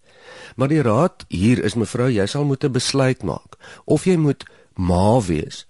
Maar 0.56 0.68
die 0.68 0.82
raad 0.82 1.24
hier 1.28 1.64
is 1.64 1.74
mevrou, 1.74 2.08
jy 2.08 2.26
sal 2.26 2.44
moet 2.44 2.64
'n 2.64 2.72
besluit 2.72 3.22
maak 3.22 3.58
of 3.84 4.04
jy 4.04 4.16
moet 4.16 4.44
ma 4.76 5.20
wees 5.20 5.66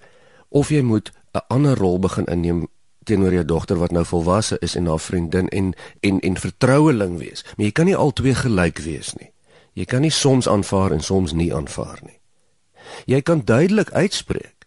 of 0.49 0.69
jy 0.69 0.83
moet 0.83 1.13
'n 1.33 1.41
ander 1.49 1.77
rol 1.79 1.99
begin 1.99 2.25
inneem 2.25 2.69
teenoor 3.05 3.33
jou 3.33 3.45
dogter 3.45 3.79
wat 3.79 3.91
nou 3.91 4.05
volwasse 4.05 4.59
is 4.61 4.75
en 4.77 4.87
haar 4.87 5.01
vriendin 5.01 5.49
en 5.49 5.75
en 6.01 6.21
en 6.21 6.37
vertroueling 6.37 7.19
wees. 7.19 7.45
Maar 7.57 7.67
jy 7.67 7.73
kan 7.73 7.85
nie 7.85 7.97
albei 7.97 8.35
gelyk 8.35 8.79
wees 8.79 9.15
nie. 9.15 9.31
Jy 9.77 9.85
kan 9.85 10.01
nie 10.01 10.13
soms 10.15 10.49
aanvaar 10.49 10.95
en 10.97 11.03
soms 11.05 11.35
nie 11.37 11.51
aanvaar 11.55 12.01
nie. 12.03 12.17
Jy 13.05 13.21
kan 13.21 13.45
duidelik 13.45 13.91
uitspreek 13.93 14.65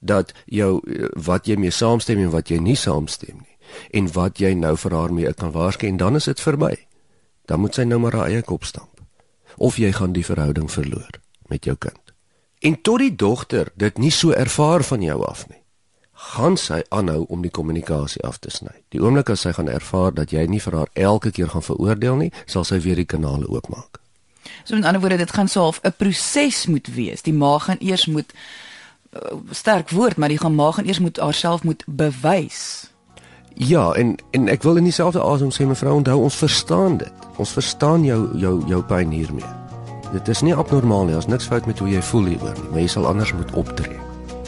dat 0.00 0.32
jou 0.50 0.80
wat 1.14 1.46
jy 1.46 1.56
mee 1.56 1.70
saamstem 1.70 2.18
en 2.18 2.32
wat 2.34 2.50
jy 2.50 2.58
nie 2.58 2.76
saamstem 2.76 3.38
nie 3.38 3.58
en 3.94 4.08
wat 4.12 4.42
jy 4.42 4.50
nou 4.58 4.74
vir 4.76 4.96
haar 4.98 5.14
mee 5.14 5.32
kan 5.32 5.54
waarsku 5.54 5.86
en 5.86 5.96
dan 5.96 6.18
is 6.18 6.26
dit 6.26 6.40
verby. 6.40 6.74
Dan 7.46 7.62
moet 7.62 7.78
sy 7.78 7.86
nou 7.86 8.00
maar 8.02 8.18
haar 8.18 8.34
eie 8.34 8.42
kop 8.42 8.66
stamp. 8.66 9.00
Of 9.56 9.78
jy 9.78 9.92
gaan 9.92 10.12
die 10.12 10.26
verhouding 10.26 10.70
verloor 10.70 11.20
met 11.48 11.64
jou 11.64 11.76
kind. 11.76 12.12
En 12.60 12.80
tot 12.82 12.98
die 12.98 13.14
dogter 13.14 13.70
dit 13.74 13.98
nie 13.98 14.10
so 14.10 14.30
ervaar 14.30 14.82
van 14.82 15.02
jou 15.02 15.18
af 15.26 15.46
nie, 15.48 15.62
gaan 16.34 16.56
sy 16.56 16.82
aanhou 16.90 17.24
om 17.28 17.42
die 17.42 17.50
kommunikasie 17.50 18.22
af 18.26 18.38
te 18.38 18.50
sny. 18.50 18.74
Die 18.94 19.02
oomblik 19.02 19.32
as 19.34 19.42
sy 19.46 19.54
gaan 19.56 19.70
ervaar 19.70 20.14
dat 20.14 20.34
jy 20.34 20.46
nie 20.46 20.60
vir 20.62 20.78
haar 20.78 20.92
elke 20.94 21.30
keer 21.30 21.50
gaan 21.50 21.66
veroordeel 21.66 22.16
nie, 22.16 22.30
sal 22.46 22.64
sy 22.64 22.78
weer 22.82 23.02
die 23.02 23.08
kanale 23.08 23.48
oopmaak. 23.50 24.01
So 24.64 24.74
met 24.74 24.84
ander 24.84 25.00
woorde, 25.00 25.16
dit 25.16 25.32
gaan 25.32 25.48
so 25.48 25.60
half 25.60 25.80
'n 25.82 25.94
proses 25.96 26.66
moet 26.66 26.86
wees. 26.86 27.22
Die 27.22 27.34
ma 27.34 27.58
gaan 27.58 27.76
eers 27.78 28.06
moet 28.06 28.32
uh, 29.12 29.20
sterk 29.50 29.90
woord, 29.90 30.16
maar 30.16 30.28
die 30.28 30.38
gaan 30.38 30.54
ma 30.54 30.70
gaan 30.70 30.84
eers 30.84 30.98
moet 30.98 31.18
haarself 31.18 31.62
moet 31.62 31.84
bewys. 31.86 32.90
Ja, 33.54 33.92
en 33.92 34.16
en 34.30 34.48
ek 34.48 34.62
wil 34.62 34.76
in 34.76 34.84
dieselfde 34.84 35.20
asem 35.20 35.50
sê 35.50 35.66
mevrou, 35.66 35.94
onthou 35.94 36.22
ons 36.22 36.36
verstaan 36.36 36.96
dit. 36.96 37.12
Ons 37.36 37.50
verstaan 37.50 38.04
jou 38.04 38.38
jou 38.38 38.62
jou 38.68 38.82
pyn 38.82 39.10
hiermee. 39.10 39.50
Dit 40.12 40.28
is 40.28 40.40
nie 40.40 40.54
abnormaal 40.54 41.04
nie. 41.04 41.12
Daar's 41.12 41.26
niks 41.26 41.46
fout 41.48 41.66
met 41.66 41.78
hoe 41.78 41.88
jy 41.88 42.02
voel 42.02 42.24
hieroor 42.24 42.56
nie, 42.60 42.70
maar 42.70 42.80
jy 42.80 42.88
sal 42.88 43.06
anders 43.06 43.32
moet 43.32 43.52
optree. 43.52 43.98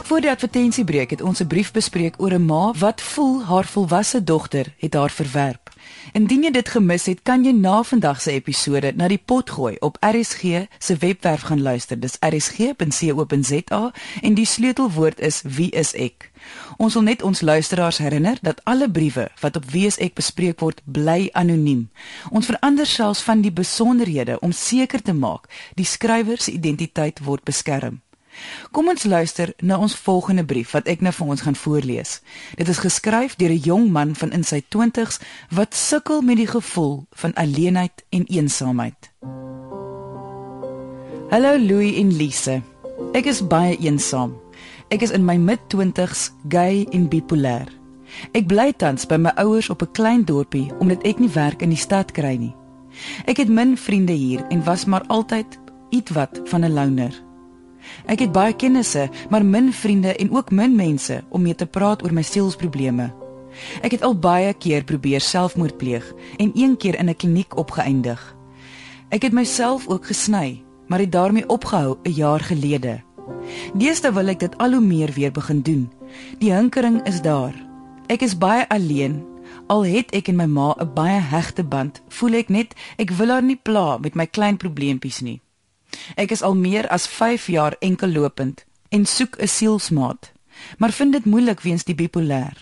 Voor 0.04 0.20
die 0.20 0.30
advertensiebreek 0.30 1.10
het 1.10 1.22
ons 1.22 1.40
'n 1.40 1.46
brief 1.46 1.72
bespreek 1.72 2.14
oor 2.18 2.32
'n 2.32 2.44
ma 2.44 2.72
wat 2.78 3.00
voel 3.00 3.44
haar 3.44 3.64
volwasse 3.64 4.24
dogter 4.24 4.74
het 4.78 4.94
haar 4.94 5.10
verwerp. 5.10 5.63
Indien 6.12 6.44
jy 6.46 6.50
dit 6.54 6.68
gemis 6.68 7.06
het, 7.10 7.22
kan 7.22 7.44
jy 7.44 7.52
na 7.56 7.82
vandag 7.82 8.20
se 8.22 8.32
episode 8.36 8.92
na 8.96 9.08
die 9.08 9.18
pot 9.18 9.50
gooi 9.50 9.74
op 9.80 9.96
RSG 10.04 10.66
se 10.78 10.96
webwerf 11.00 11.48
gaan 11.48 11.62
luister. 11.62 12.00
Dis 12.00 12.16
rsg.co.za 12.20 13.82
en 14.22 14.34
die 14.34 14.46
sleutelwoord 14.46 15.20
is 15.20 15.42
wie 15.44 15.70
is 15.70 15.94
ek. 15.94 16.30
Ons 16.76 16.94
wil 16.94 17.06
net 17.08 17.22
ons 17.22 17.40
luisteraars 17.40 17.98
herinner 17.98 18.38
dat 18.42 18.60
alle 18.64 18.90
briewe 18.90 19.28
wat 19.40 19.56
op 19.56 19.68
wie 19.72 19.86
is 19.86 19.98
ek 19.98 20.14
bespreek 20.20 20.60
word, 20.60 20.82
bly 20.84 21.28
anoniem. 21.32 21.88
Ons 22.30 22.50
verander 22.52 22.86
selfs 22.86 23.24
van 23.24 23.40
die 23.40 23.52
besonderhede 23.52 24.38
om 24.40 24.52
seker 24.52 25.02
te 25.02 25.14
maak 25.14 25.48
die 25.74 25.88
skrywer 25.88 26.40
se 26.40 26.52
identiteit 26.52 27.24
word 27.24 27.44
beskerm. 27.44 28.00
Kom 28.70 28.88
ons 28.88 29.04
luister 29.04 29.52
na 29.60 29.78
ons 29.78 29.94
volgende 29.96 30.44
brief 30.44 30.72
wat 30.74 30.88
ek 30.88 31.00
nou 31.00 31.12
vir 31.12 31.26
ons 31.26 31.40
gaan 31.40 31.56
voorlees. 31.56 32.20
Dit 32.56 32.68
is 32.68 32.82
geskryf 32.82 33.36
deur 33.36 33.50
'n 33.50 33.64
jong 33.64 33.90
man 33.90 34.14
van 34.14 34.32
in 34.32 34.44
sy 34.44 34.62
20's 34.68 35.18
wat 35.50 35.74
sukkel 35.74 36.22
met 36.22 36.36
die 36.36 36.46
gevoel 36.46 37.06
van 37.10 37.34
alleenheid 37.34 38.04
en 38.10 38.24
eensaamheid. 38.26 39.10
Hallo 41.30 41.58
Louis 41.58 41.96
en 41.96 42.16
Lise. 42.16 42.62
Ek 43.12 43.26
is 43.26 43.46
baie 43.46 43.76
eensaam. 43.76 44.34
Ek 44.88 45.02
is 45.02 45.10
in 45.10 45.24
my 45.24 45.36
mid-20's, 45.36 46.32
gay 46.48 46.86
en 46.92 47.08
bipolêr. 47.08 47.68
Ek 48.32 48.46
bly 48.46 48.72
tans 48.76 49.06
by 49.06 49.16
my 49.16 49.32
ouers 49.36 49.70
op 49.70 49.82
'n 49.82 49.92
klein 49.92 50.24
dorpie 50.24 50.70
omdat 50.78 51.02
ek 51.04 51.18
nie 51.18 51.32
werk 51.34 51.62
in 51.62 51.70
die 51.70 51.80
stad 51.80 52.12
kry 52.12 52.36
nie. 52.36 52.54
Ek 53.26 53.36
het 53.36 53.48
min 53.48 53.76
vriende 53.76 54.12
hier 54.12 54.46
en 54.50 54.64
was 54.64 54.84
maar 54.84 55.04
altyd 55.06 55.58
ietwat 55.90 56.40
van 56.44 56.64
'n 56.64 56.74
loner. 56.74 57.23
Ek 58.06 58.20
het 58.20 58.32
baie 58.32 58.52
kennisse, 58.52 59.08
maar 59.30 59.44
min 59.44 59.72
vriende 59.72 60.16
en 60.16 60.30
ook 60.30 60.50
min 60.50 60.76
mense 60.76 61.22
om 61.30 61.42
mee 61.42 61.54
te 61.54 61.66
praat 61.66 62.02
oor 62.04 62.12
my 62.12 62.22
sielsprobleme. 62.22 63.12
Ek 63.82 63.94
het 63.94 64.02
al 64.02 64.18
baie 64.18 64.54
keer 64.54 64.84
probeer 64.84 65.20
selfmoord 65.20 65.76
pleeg 65.78 66.12
en 66.36 66.50
een 66.54 66.76
keer 66.76 66.98
in 66.98 67.08
'n 67.08 67.16
kliniek 67.16 67.56
opgeëindig. 67.56 68.36
Ek 69.08 69.22
het 69.22 69.32
myself 69.32 69.88
ook 69.88 70.06
gesny, 70.06 70.62
maar 70.86 70.98
het 70.98 71.12
daarmee 71.12 71.48
opgehou 71.48 71.96
'n 72.02 72.10
jaar 72.10 72.40
gelede. 72.40 73.02
Deesdae 73.74 74.12
wil 74.12 74.28
ek 74.28 74.40
dit 74.40 74.58
al 74.58 74.72
hoe 74.72 74.80
meer 74.80 75.12
weer 75.12 75.32
begin 75.32 75.60
doen. 75.60 75.92
Die 76.38 76.52
hinkering 76.52 77.02
is 77.06 77.22
daar. 77.22 77.54
Ek 78.06 78.22
is 78.22 78.38
baie 78.38 78.68
alleen. 78.68 79.22
Al 79.66 79.84
het 79.84 80.10
ek 80.12 80.28
en 80.28 80.36
my 80.36 80.46
ma 80.46 80.74
'n 80.78 80.92
baie 80.94 81.20
hegte 81.20 81.64
band, 81.64 82.02
voel 82.08 82.34
ek 82.34 82.48
net 82.48 82.74
ek 82.96 83.10
wil 83.10 83.28
haar 83.28 83.42
nie 83.42 83.56
pla 83.56 83.98
met 83.98 84.14
my 84.14 84.26
klein 84.26 84.56
probleempies 84.56 85.20
nie. 85.20 85.40
Ek 86.16 86.30
is 86.30 86.42
al 86.42 86.54
meer 86.54 86.88
as 86.88 87.06
5 87.06 87.46
jaar 87.46 87.76
enkel 87.80 88.08
lopend 88.08 88.64
en 88.88 89.06
soek 89.06 89.36
'n 89.38 89.48
sielsmaat, 89.48 90.32
maar 90.78 90.92
vind 90.92 91.12
dit 91.12 91.24
moeilik 91.24 91.60
weens 91.60 91.84
die 91.84 91.94
bipolêr. 91.94 92.56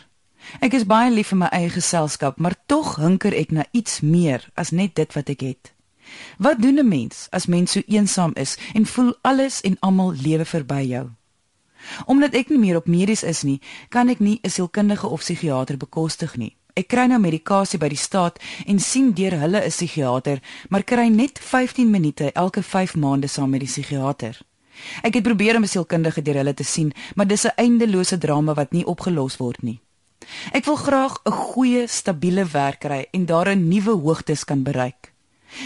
Ek 0.61 0.73
is 0.73 0.87
baie 0.87 1.11
lief 1.11 1.29
vir 1.29 1.39
my 1.39 1.49
eie 1.55 1.71
geselskap, 1.71 2.39
maar 2.39 2.57
tog 2.67 2.97
hunker 2.97 3.35
ek 3.35 3.51
na 3.51 3.65
iets 3.71 4.01
meer 4.01 4.51
as 4.55 4.71
net 4.71 4.95
dit 4.95 5.13
wat 5.15 5.29
ek 5.29 5.41
het. 5.41 5.73
Wat 6.39 6.61
doen 6.61 6.79
'n 6.79 6.89
mens 6.89 7.27
as 7.31 7.47
mens 7.47 7.73
so 7.73 7.81
eensaam 7.87 8.33
is 8.35 8.59
en 8.75 8.87
voel 8.87 9.15
alles 9.23 9.61
en 9.61 9.77
almal 9.81 10.13
lewe 10.13 10.45
verby 10.45 10.83
jou? 10.87 11.11
Omdat 12.07 12.35
ek 12.35 12.49
nie 12.49 12.59
meer 12.59 12.77
op 12.77 12.87
medies 12.87 13.23
is 13.23 13.43
nie, 13.43 13.61
kan 13.89 14.09
ek 14.09 14.19
nie 14.19 14.41
'n 14.43 14.51
sielkundige 14.51 15.07
of 15.07 15.21
psigiatër 15.21 15.77
bekostig 15.77 16.37
nie. 16.37 16.57
Ek 16.75 16.89
kry 16.89 17.05
nou 17.07 17.19
medikasie 17.21 17.79
by 17.79 17.91
die 17.93 18.01
staat 18.01 18.39
en 18.67 18.79
sien 18.81 19.13
deur 19.13 19.35
hulle 19.37 19.61
'n 19.61 19.69
psigiater, 19.71 20.41
maar 20.71 20.83
kry 20.83 21.09
net 21.09 21.39
15 21.39 21.91
minute 21.91 22.33
elke 22.33 22.63
5 22.63 22.97
maande 22.97 23.29
saam 23.29 23.51
met 23.51 23.61
die 23.61 23.69
psigiater. 23.69 24.41
Ek 25.03 25.15
het 25.15 25.23
probeer 25.23 25.57
om 25.57 25.63
'n 25.63 25.69
sielkundige 25.69 26.23
deur 26.23 26.35
hulle 26.35 26.55
te 26.55 26.65
sien, 26.65 26.93
maar 27.15 27.27
dis 27.27 27.45
'n 27.45 27.57
eindelose 27.57 28.19
drama 28.19 28.55
wat 28.55 28.73
nie 28.73 28.87
opgelos 28.87 29.37
word 29.37 29.63
nie. 29.63 29.81
Ek 30.53 30.65
wil 30.65 30.77
graag 30.77 31.21
'n 31.25 31.33
goeie, 31.33 31.87
stabiele 31.87 32.45
werk 32.45 32.81
kry 32.81 33.07
en 33.13 33.27
daarin 33.27 33.69
nuwe 33.69 33.91
hoogtes 33.91 34.45
kan 34.45 34.63
bereik. 34.63 35.13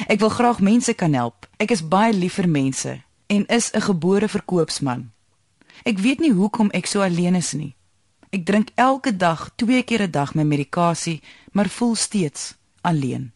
Ek 0.06 0.18
wil 0.18 0.28
graag 0.28 0.60
mense 0.60 0.94
kan 0.94 1.14
help. 1.14 1.46
Ek 1.56 1.70
is 1.70 1.88
baie 1.88 2.12
lief 2.12 2.34
vir 2.34 2.48
mense 2.48 3.02
en 3.26 3.46
is 3.46 3.70
'n 3.72 3.80
gebore 3.80 4.28
verkoopsman. 4.28 5.12
Ek 5.84 5.98
weet 5.98 6.18
nie 6.18 6.32
hoekom 6.32 6.70
ek 6.70 6.86
so 6.86 7.02
alleen 7.02 7.34
is 7.34 7.52
nie. 7.52 7.76
Ek 8.36 8.44
drink 8.44 8.68
elke 8.76 9.14
dag, 9.16 9.46
twee 9.56 9.80
keer 9.82 10.02
'n 10.04 10.10
dag 10.10 10.34
my 10.34 10.42
medikasie, 10.42 11.22
maar 11.52 11.68
voel 11.68 11.94
steeds 11.94 12.54
alleen. 12.80 13.32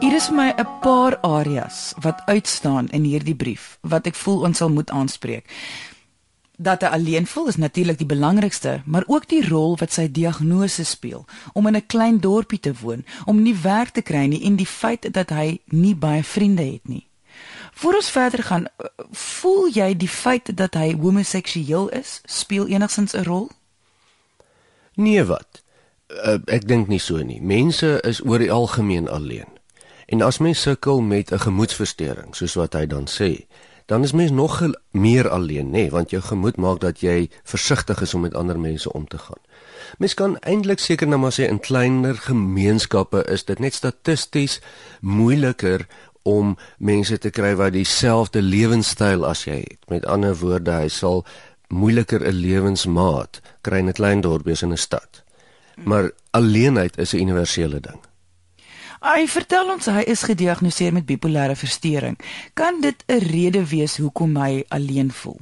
Hier 0.00 0.14
is 0.14 0.26
vir 0.28 0.36
my 0.36 0.52
'n 0.52 0.68
paar 0.80 1.16
areas 1.20 1.94
wat 2.00 2.22
uitstaan 2.26 2.88
in 2.88 3.04
hierdie 3.04 3.36
brief 3.36 3.78
wat 3.80 4.06
ek 4.06 4.14
voel 4.14 4.44
ons 4.44 4.58
sal 4.58 4.68
moet 4.68 4.90
aanspreek. 4.90 5.48
Dat 6.58 6.82
hy 6.82 6.88
alleen 6.88 7.26
voel 7.26 7.46
is 7.46 7.56
natuurlik 7.56 7.98
die 7.98 8.12
belangrikste, 8.14 8.82
maar 8.84 9.04
ook 9.06 9.28
die 9.28 9.48
rol 9.48 9.76
wat 9.76 9.92
sy 9.92 10.10
diagnose 10.12 10.84
speel 10.84 11.24
om 11.52 11.66
in 11.66 11.76
'n 11.76 11.86
klein 11.86 12.20
dorpie 12.20 12.60
te 12.60 12.74
woon, 12.80 13.04
om 13.24 13.42
nie 13.42 13.56
werk 13.56 13.88
te 13.88 14.02
kry 14.02 14.26
nie 14.26 14.44
en 14.44 14.56
die 14.56 14.66
feit 14.66 15.12
dat 15.12 15.30
hy 15.30 15.60
nie 15.64 15.94
baie 15.94 16.24
vriende 16.24 16.62
het 16.62 16.88
nie. 16.88 17.07
Voor 17.78 17.94
ons 17.94 18.10
verder 18.10 18.42
gaan, 18.42 18.66
voel 19.10 19.68
jy 19.70 19.92
die 19.96 20.08
feit 20.08 20.56
dat 20.56 20.74
hy 20.74 20.96
homoseksueel 20.98 21.88
is 21.94 22.16
speel 22.26 22.66
enigsins 22.66 23.14
'n 23.14 23.22
rol? 23.22 23.50
Nee 24.94 25.22
wat. 25.24 25.62
Uh, 26.10 26.42
ek 26.46 26.66
dink 26.66 26.88
nie 26.88 26.98
so 26.98 27.22
nie. 27.22 27.38
Mense 27.42 28.00
is 28.02 28.18
oor 28.26 28.42
die 28.42 28.50
algemeen 28.52 29.08
alleen. 29.08 29.46
En 30.06 30.22
as 30.26 30.38
mens 30.38 30.62
sukkel 30.62 31.00
met 31.00 31.30
'n 31.30 31.38
gemoedversteuring, 31.38 32.34
soos 32.34 32.54
wat 32.54 32.72
hy 32.72 32.86
dan 32.86 33.06
sê, 33.06 33.46
dan 33.88 34.02
is 34.02 34.12
mens 34.12 34.30
nog 34.30 34.72
meer 34.90 35.28
alleen, 35.28 35.66
nê, 35.66 35.70
nee, 35.70 35.90
want 35.90 36.10
jou 36.10 36.22
gemoed 36.22 36.56
maak 36.56 36.80
dat 36.80 37.00
jy 37.00 37.30
versigtig 37.42 38.00
is 38.00 38.14
om 38.14 38.20
met 38.20 38.34
ander 38.34 38.60
mense 38.60 38.92
om 38.92 39.06
te 39.08 39.18
gaan. 39.18 39.40
Mens 39.98 40.14
kan 40.14 40.36
eintlik 40.38 40.78
seker 40.78 41.08
nou 41.08 41.20
maar 41.20 41.32
sê 41.32 41.48
in 41.48 41.60
kleiner 41.60 42.14
gemeenskappe 42.14 43.24
is 43.32 43.44
dit 43.48 43.58
net 43.58 43.74
statisties 43.74 44.60
moeiliker 45.00 45.86
om 46.22 46.56
mense 46.78 47.18
te 47.18 47.30
kry 47.30 47.54
wat 47.54 47.72
dieselfde 47.72 48.42
lewenstyl 48.42 49.26
as 49.26 49.44
jy 49.44 49.60
het. 49.64 49.78
Met 49.88 50.06
ander 50.06 50.36
woorde, 50.36 50.72
hy 50.72 50.88
sal 50.88 51.24
moeiliker 51.68 52.20
'n 52.26 52.34
lewensmaat 52.34 53.40
kry 53.60 53.78
in 53.78 53.88
'n 53.88 53.92
klein 53.92 54.20
dorpie 54.20 54.52
as 54.52 54.62
in 54.62 54.72
'n 54.72 54.76
stad. 54.76 55.22
Maar 55.84 56.10
alleenheid 56.30 56.98
is 56.98 57.12
'n 57.12 57.20
universele 57.20 57.80
ding. 57.80 58.00
Hy 58.98 59.28
vertel 59.30 59.70
ons 59.70 59.86
hy 59.86 60.02
is 60.10 60.22
gediagnoseer 60.22 60.92
met 60.92 61.06
bipolêre 61.06 61.54
verstoring. 61.56 62.18
Kan 62.54 62.80
dit 62.80 63.04
'n 63.06 63.18
rede 63.18 63.66
wees 63.66 63.96
hoekom 63.96 64.36
hy 64.36 64.64
alleen 64.68 65.12
voel? 65.12 65.40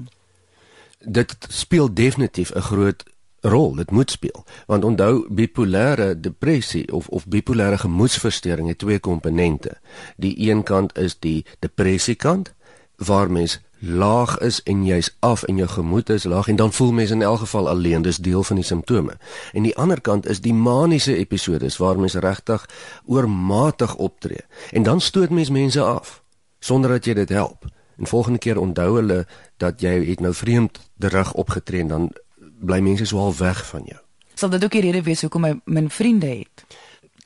Dit 1.00 1.36
speel 1.48 1.94
definitief 1.94 2.50
'n 2.54 2.60
groot 2.60 3.04
rol 3.48 3.74
dit 3.74 3.90
moet 3.90 4.10
speel. 4.10 4.44
Want 4.66 4.84
onthou 4.84 5.26
bipolêre 5.28 6.20
depressie 6.20 6.92
of 6.92 7.08
of 7.08 7.26
bipolêre 7.28 7.78
gemoedsversteuring 7.78 8.68
het 8.68 8.78
twee 8.78 8.98
komponente. 8.98 9.78
Die 10.16 10.50
een 10.50 10.62
kant 10.62 10.98
is 10.98 11.18
die 11.18 11.44
depressie 11.58 12.14
kant 12.14 12.54
waar 12.96 13.30
mens 13.30 13.60
laag 13.78 14.38
is 14.38 14.62
en 14.62 14.84
jy's 14.86 15.16
af 15.20 15.42
en 15.42 15.56
jou 15.56 15.68
gemoed 15.68 16.08
is 16.10 16.24
laag 16.24 16.48
en 16.48 16.56
dan 16.56 16.72
voel 16.72 16.92
mens 16.92 17.10
in 17.10 17.22
elk 17.22 17.38
geval 17.38 17.68
alleen 17.68 18.02
dis 18.02 18.16
deel 18.16 18.42
van 18.42 18.56
die 18.56 18.64
simptome. 18.64 19.18
En 19.52 19.62
die 19.62 19.76
ander 19.76 20.00
kant 20.00 20.28
is 20.28 20.40
die 20.40 20.54
maniese 20.54 21.16
episodes 21.16 21.76
waar 21.76 21.98
mens 21.98 22.14
regtig 22.14 22.68
oormatig 23.04 23.96
optree. 23.96 24.44
En 24.70 24.82
dan 24.82 25.00
stoot 25.00 25.30
mens 25.30 25.50
mense 25.50 25.80
af 25.80 26.22
sonder 26.58 26.90
dat 26.90 27.04
jy 27.04 27.14
dit 27.14 27.28
help. 27.28 27.64
En 27.96 28.06
volgende 28.06 28.38
keer 28.38 28.58
onthou 28.58 28.94
hulle 28.94 29.26
dat 29.56 29.80
jy 29.80 30.04
het 30.08 30.20
nou 30.20 30.34
vreemd 30.34 30.90
terug 30.98 31.32
opgetree 31.32 31.80
en 31.80 31.88
dan 31.88 32.12
bly 32.60 32.80
mense 32.80 33.04
so 33.04 33.18
al 33.18 33.34
weg 33.36 33.66
van 33.66 33.82
jou. 33.84 34.00
Sal 34.34 34.50
dit 34.50 34.64
ook 34.64 34.70
die 34.70 34.80
rede 34.80 35.02
wees 35.02 35.20
hoekom 35.20 35.44
hy 35.44 35.54
min 35.64 35.90
vriende 35.90 36.26
het? 36.26 36.64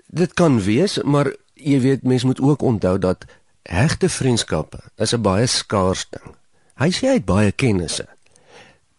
Dit 0.06 0.34
kan 0.34 0.60
wees, 0.62 1.02
maar 1.02 1.32
jy 1.54 1.80
weet 1.80 2.02
mense 2.02 2.26
moet 2.26 2.40
ook 2.40 2.62
onthou 2.62 2.98
dat 2.98 3.24
hegte 3.62 4.08
vriendskappe 4.08 4.80
is 4.96 5.14
'n 5.14 5.22
baie 5.22 5.46
skaars 5.46 6.06
ding. 6.10 6.34
Hy 6.74 6.90
sê 6.90 7.06
hy 7.06 7.14
het 7.18 7.24
baie 7.24 7.52
kennisse. 7.52 8.08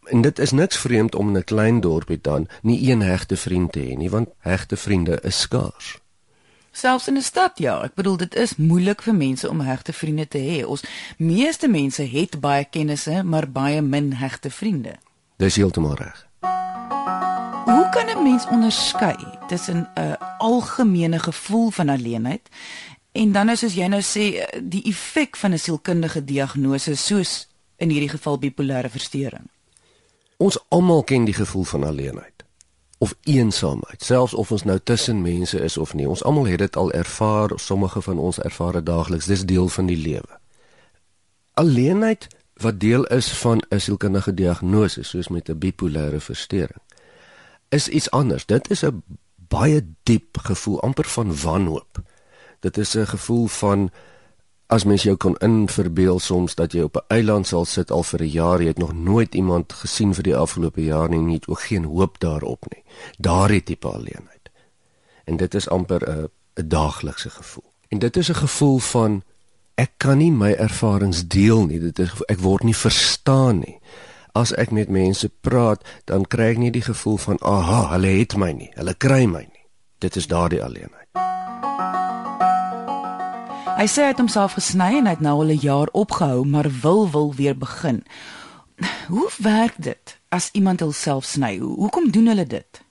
En 0.04 0.22
dit 0.22 0.40
is 0.40 0.52
niks 0.52 0.78
vreemd 0.78 1.16
om 1.16 1.28
in 1.28 1.38
'n 1.38 1.44
klein 1.44 1.80
dorpie 1.80 2.20
dan 2.22 2.48
nie 2.62 2.92
een 2.92 3.02
hegte 3.02 3.38
vriend 3.38 3.72
te 3.72 3.80
hê 3.80 3.98
nie, 3.98 4.10
want 4.10 4.30
hegte 4.38 4.78
vriende 4.78 5.20
is 5.24 5.40
skaars. 5.40 6.00
Selfs 6.72 7.08
in 7.08 7.18
'n 7.18 7.22
stad 7.22 7.58
ja, 7.58 7.84
ek 7.84 7.94
bedoel 7.94 8.18
dit 8.18 8.36
is 8.36 8.56
moeilik 8.56 9.02
vir 9.02 9.16
mense 9.16 9.50
om 9.50 9.60
hegte 9.60 9.94
vriende 9.94 10.28
te 10.28 10.38
hê. 10.38 10.66
Ons 10.66 10.84
meeste 11.18 11.68
mense 11.68 12.04
het 12.04 12.40
baie 12.40 12.66
kennisse, 12.70 13.24
maar 13.24 13.52
baie 13.52 13.82
min 13.82 14.14
hegte 14.14 14.50
vriende. 14.50 14.96
Dis 15.42 15.56
heeltemal 15.56 15.96
reg. 15.96 16.28
Hoe 17.66 17.88
kan 17.92 18.06
'n 18.18 18.24
mens 18.24 18.48
onderskei 18.48 19.18
tussen 19.48 19.90
'n 19.94 20.18
algemene 20.38 21.20
gevoel 21.20 21.70
van 21.70 21.90
alleenheid 21.90 22.50
en 23.12 23.32
dan 23.32 23.50
is 23.50 23.64
as 23.64 23.74
jy 23.74 23.86
nou 23.88 24.02
sê 24.02 24.46
die 24.64 24.84
effek 24.84 25.36
van 25.36 25.52
'n 25.52 25.58
sielkundige 25.58 26.24
diagnose 26.24 26.96
soos 26.96 27.48
in 27.78 27.90
hierdie 27.90 28.10
geval 28.10 28.40
bipolêre 28.40 28.90
verstoring? 28.90 29.50
Ons 30.38 30.60
almal 30.68 31.04
ken 31.04 31.24
die 31.24 31.34
gevoel 31.34 31.64
van 31.64 31.84
alleenheid. 31.84 32.44
of 32.98 33.16
eensaamheid, 33.24 34.04
selfs 34.04 34.34
of 34.34 34.52
ons 34.52 34.64
nou 34.64 34.80
tussen 34.84 35.22
mense 35.22 35.60
is 35.60 35.78
of 35.78 35.94
nie. 35.94 36.10
Ons 36.10 36.24
almal 36.24 36.46
het 36.46 36.58
dit 36.58 36.76
al 36.76 36.92
ervaar, 36.92 37.52
sommige 37.56 38.02
van 38.02 38.18
ons 38.18 38.40
ervaar 38.40 38.72
dit 38.72 38.86
daagliks. 38.86 39.26
Dis 39.26 39.46
deel 39.46 39.68
van 39.68 39.86
die 39.86 39.98
lewe. 39.98 40.40
Alleenheid 41.54 42.28
wat 42.62 42.80
deel 42.80 43.06
is 43.06 43.32
van 43.32 43.62
'n 43.70 43.80
sielkundige 43.80 44.34
diagnose 44.34 45.04
soos 45.04 45.28
met 45.28 45.50
'n 45.50 45.58
bipolêre 45.58 46.20
verstoring 46.20 46.82
is 47.72 47.88
iets 47.88 48.12
anders. 48.12 48.46
Dit 48.46 48.70
is 48.70 48.84
'n 48.86 49.04
baie 49.36 49.94
diep 50.04 50.38
gevoel 50.38 50.82
amper 50.82 51.06
van 51.06 51.42
wanhoop. 51.42 52.02
Dit 52.60 52.78
is 52.78 52.96
'n 52.98 53.06
gevoel 53.06 53.48
van 53.48 53.90
as 54.66 54.84
mens 54.84 55.04
jou 55.04 55.16
kon 55.16 55.36
inverbeel 55.36 56.20
soms 56.20 56.56
dat 56.56 56.72
jy 56.72 56.82
op 56.82 56.96
'n 56.96 57.06
eiland 57.08 57.48
sal 57.48 57.66
sit 57.66 57.92
al 57.92 58.04
vir 58.04 58.22
'n 58.22 58.30
jaar, 58.30 58.62
jy 58.62 58.68
het 58.68 58.78
nog 58.78 58.94
nooit 58.94 59.36
iemand 59.36 59.74
gesien 59.74 60.14
vir 60.14 60.24
die 60.24 60.36
afgelope 60.36 60.84
jaar 60.84 61.10
nie, 61.10 61.20
nie 61.20 61.36
het 61.36 61.48
ook 61.48 61.62
geen 61.62 61.84
hoop 61.84 62.20
daarop 62.20 62.66
nie. 62.70 62.84
Daardie 63.18 63.64
tipe 63.64 63.88
alleenheid. 63.88 64.50
En 65.24 65.38
dit 65.38 65.54
is 65.54 65.70
amper 65.70 66.10
'n 66.10 66.28
'n 66.56 66.68
daaglikse 66.68 67.30
gevoel. 67.30 67.74
En 67.88 68.00
dit 68.00 68.18
is 68.18 68.30
'n 68.30 68.36
gevoel 68.36 68.78
van 68.78 69.24
ek 69.82 69.98
kan 69.98 70.20
nie 70.22 70.32
my 70.32 70.52
ervarings 70.62 71.24
deel 71.28 71.66
nie. 71.66 71.80
Dit 71.82 72.00
is 72.04 72.14
ek 72.30 72.42
word 72.44 72.66
nie 72.68 72.78
verstaan 72.78 73.64
nie. 73.64 73.78
As 74.38 74.54
ek 74.56 74.72
met 74.72 74.92
mense 74.94 75.28
praat, 75.44 75.82
dan 76.08 76.24
kry 76.24 76.54
ek 76.54 76.62
nie 76.62 76.72
die 76.72 76.86
gevoel 76.86 77.18
van 77.20 77.42
aha, 77.42 77.82
hulle 77.96 78.14
het 78.20 78.38
my 78.40 78.52
nie. 78.56 78.70
Hulle 78.78 78.94
kry 78.96 79.26
my 79.28 79.42
nie. 79.44 79.66
Dit 80.00 80.16
is 80.16 80.30
daardie 80.32 80.62
alleenheid. 80.64 81.10
Hy 83.82 83.88
sê 83.90 84.06
hy 84.06 84.12
het 84.12 84.22
homself 84.22 84.56
gesny 84.60 85.00
en 85.00 85.10
hy 85.10 85.16
het 85.16 85.26
nou 85.26 85.40
al 85.42 85.52
'n 85.56 85.64
jaar 85.66 85.90
opgehou, 85.98 86.46
maar 86.46 86.70
wil 86.82 87.10
wil 87.10 87.34
weer 87.34 87.58
begin. 87.58 88.04
Hoe 89.08 89.30
werk 89.42 89.74
dit 89.78 90.20
as 90.30 90.50
iemand 90.54 90.80
homself 90.80 91.26
sny? 91.26 91.58
Hoekom 91.58 92.12
doen 92.12 92.28
hulle 92.28 92.46
dit? 92.46 92.82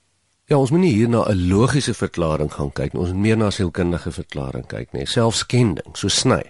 Ja, 0.45 0.57
ons 0.57 0.71
moet 0.71 0.79
nie 0.79 0.93
hier 0.93 1.09
na 1.09 1.23
'n 1.23 1.47
logiese 1.47 1.93
verklaring 1.93 2.51
gaan 2.51 2.71
kyk 2.71 2.93
nie. 2.93 3.01
Ons 3.01 3.11
moet 3.11 3.21
meer 3.21 3.37
na 3.37 3.49
sielkundige 3.49 4.11
verklaring 4.11 4.67
kyk, 4.67 4.91
nee. 4.91 5.05
Selfskending, 5.05 5.95
so 5.95 6.07
sny, 6.07 6.41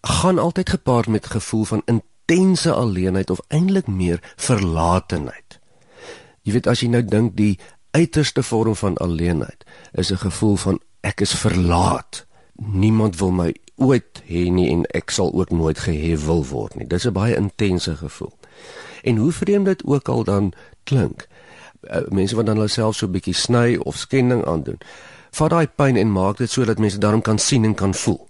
gaan 0.00 0.38
altyd 0.38 0.70
gepaard 0.70 1.06
met 1.06 1.26
gevoel 1.26 1.64
van 1.64 1.82
intense 1.84 2.72
alleenheid 2.72 3.30
of 3.30 3.40
eintlik 3.48 3.86
meer 3.86 4.20
verlatenheid. 4.36 5.60
Jy 6.42 6.52
weet 6.52 6.66
as 6.66 6.80
jy 6.80 6.88
nou 6.88 7.04
dink 7.04 7.36
die 7.36 7.58
uiterste 7.90 8.42
vorm 8.42 8.76
van 8.76 8.96
alleenheid 8.96 9.64
is 9.92 10.10
'n 10.12 10.16
gevoel 10.16 10.56
van 10.56 10.80
ek 11.00 11.20
is 11.20 11.34
verlaat 11.34 12.26
niemand 12.60 13.16
wil 13.16 13.30
my 13.30 13.54
ooit 13.76 14.22
hê 14.28 14.50
nie 14.52 14.68
en 14.70 14.84
ek 14.94 15.10
sal 15.10 15.32
ook 15.32 15.50
nooit 15.50 15.78
gehê 15.78 16.16
wil 16.26 16.44
word 16.44 16.74
nie. 16.76 16.86
Dis 16.86 17.06
'n 17.06 17.12
baie 17.12 17.36
intense 17.36 17.96
gevoel. 17.96 18.32
En 19.02 19.16
hoe 19.16 19.32
vreemd 19.32 19.64
dit 19.64 19.84
ook 19.84 20.08
al 20.08 20.24
dan 20.24 20.52
klink, 20.84 21.28
uh, 21.82 22.00
mense 22.08 22.36
wat 22.36 22.46
dan 22.46 22.56
hulle 22.56 22.68
self 22.68 22.96
so 22.96 23.06
'n 23.06 23.12
bietjie 23.12 23.34
sny 23.34 23.76
of 23.76 23.96
skending 23.96 24.44
aandoen, 24.44 24.78
vat 25.30 25.50
daai 25.50 25.66
pyn 25.66 25.96
en 25.96 26.12
maak 26.12 26.36
dit 26.36 26.50
sodat 26.50 26.78
mense 26.78 26.98
daarom 26.98 27.22
kan 27.22 27.38
sien 27.38 27.64
en 27.64 27.74
kan 27.74 27.94
voel. 27.94 28.28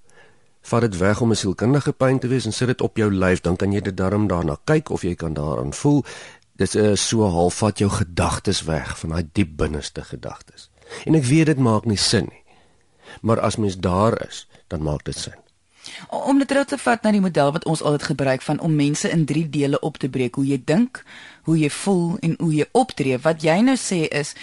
Vat 0.60 0.80
dit 0.80 0.96
weg 0.98 1.20
om 1.20 1.30
'n 1.30 1.36
sielkundige 1.36 1.92
pyn 1.92 2.18
te 2.18 2.28
wees 2.28 2.44
en 2.44 2.52
sit 2.52 2.66
dit 2.66 2.80
op 2.80 2.96
jou 2.96 3.10
lyf, 3.12 3.40
dan 3.40 3.56
kan 3.56 3.72
jy 3.72 3.80
dit 3.80 3.96
daarom 3.96 4.26
daarna 4.26 4.56
kyk 4.64 4.90
of 4.90 5.02
jy 5.02 5.14
kan 5.14 5.34
daaraan 5.34 5.72
voel. 5.72 6.04
Dit 6.56 6.74
is 6.74 7.08
so 7.08 7.22
half 7.22 7.54
vat 7.54 7.78
jou 7.78 7.90
gedagtes 7.90 8.62
weg 8.62 8.98
van 8.98 9.10
daai 9.10 9.28
diep 9.32 9.56
binneste 9.56 10.02
gedagtes. 10.02 10.70
En 11.04 11.14
ek 11.14 11.24
weet 11.24 11.46
dit 11.46 11.58
maak 11.58 11.84
nie 11.84 11.96
sin 11.96 12.24
nie 12.30 12.40
maar 13.20 13.40
as 13.40 13.56
mens 13.56 13.78
daar 13.78 14.26
is, 14.28 14.46
dan 14.66 14.82
maak 14.82 15.04
dit 15.04 15.16
sin. 15.16 15.34
Om 16.08 16.38
dit 16.38 16.48
terug 16.48 16.66
te 16.66 16.78
vat 16.78 17.02
na 17.02 17.10
die 17.10 17.22
model 17.24 17.52
wat 17.52 17.64
ons 17.64 17.82
altyd 17.82 18.02
gebruik 18.12 18.42
van 18.42 18.60
om 18.60 18.74
mense 18.74 19.10
in 19.10 19.24
3 19.24 19.48
dele 19.48 19.80
op 19.80 19.96
te 19.96 20.08
breek, 20.08 20.34
hoe 20.34 20.46
jy 20.46 20.60
dink, 20.64 21.02
hoe 21.48 21.58
jy 21.58 21.70
voel 21.70 22.18
en 22.20 22.34
hoe 22.38 22.52
jy 22.54 22.66
optree. 22.72 23.18
Wat 23.18 23.42
jy 23.42 23.56
nou 23.64 23.76
sê 23.80 24.04
is 24.08 24.34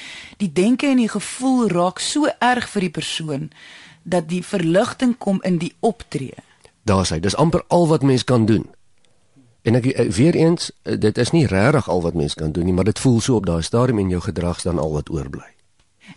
die 0.41 0.51
denke 0.51 0.89
en 0.89 0.97
die 0.97 1.11
gevoel 1.11 1.69
raak 1.69 2.01
so 2.03 2.29
erg 2.39 2.69
vir 2.73 2.87
die 2.87 2.95
persoon 2.99 3.49
dat 4.07 4.29
die 4.31 4.43
verligting 4.45 5.17
kom 5.17 5.41
in 5.43 5.57
die 5.59 5.73
optree. 5.79 6.35
Daar's 6.87 7.11
hy. 7.11 7.19
Dis 7.19 7.35
amper 7.35 7.63
al 7.67 7.87
wat 7.87 8.05
mens 8.07 8.23
kan 8.23 8.45
doen. 8.47 8.65
En 9.67 9.75
ek, 9.75 9.89
ek 9.99 10.11
weer 10.15 10.35
eens, 10.39 10.71
dit 10.83 11.17
is 11.17 11.33
nie 11.35 11.43
regtig 11.51 11.89
al 11.91 12.01
wat 12.05 12.15
mens 12.15 12.37
kan 12.39 12.51
doen 12.55 12.65
nie, 12.69 12.73
maar 12.73 12.87
dit 12.87 12.99
voel 12.99 13.19
so 13.19 13.35
op 13.35 13.45
daai 13.49 13.61
stadium 13.67 13.99
en 13.99 14.13
jou 14.15 14.21
gedrag 14.23 14.61
dan 14.63 14.79
al 14.79 14.95
wat 14.95 15.11
oorbly. 15.11 15.49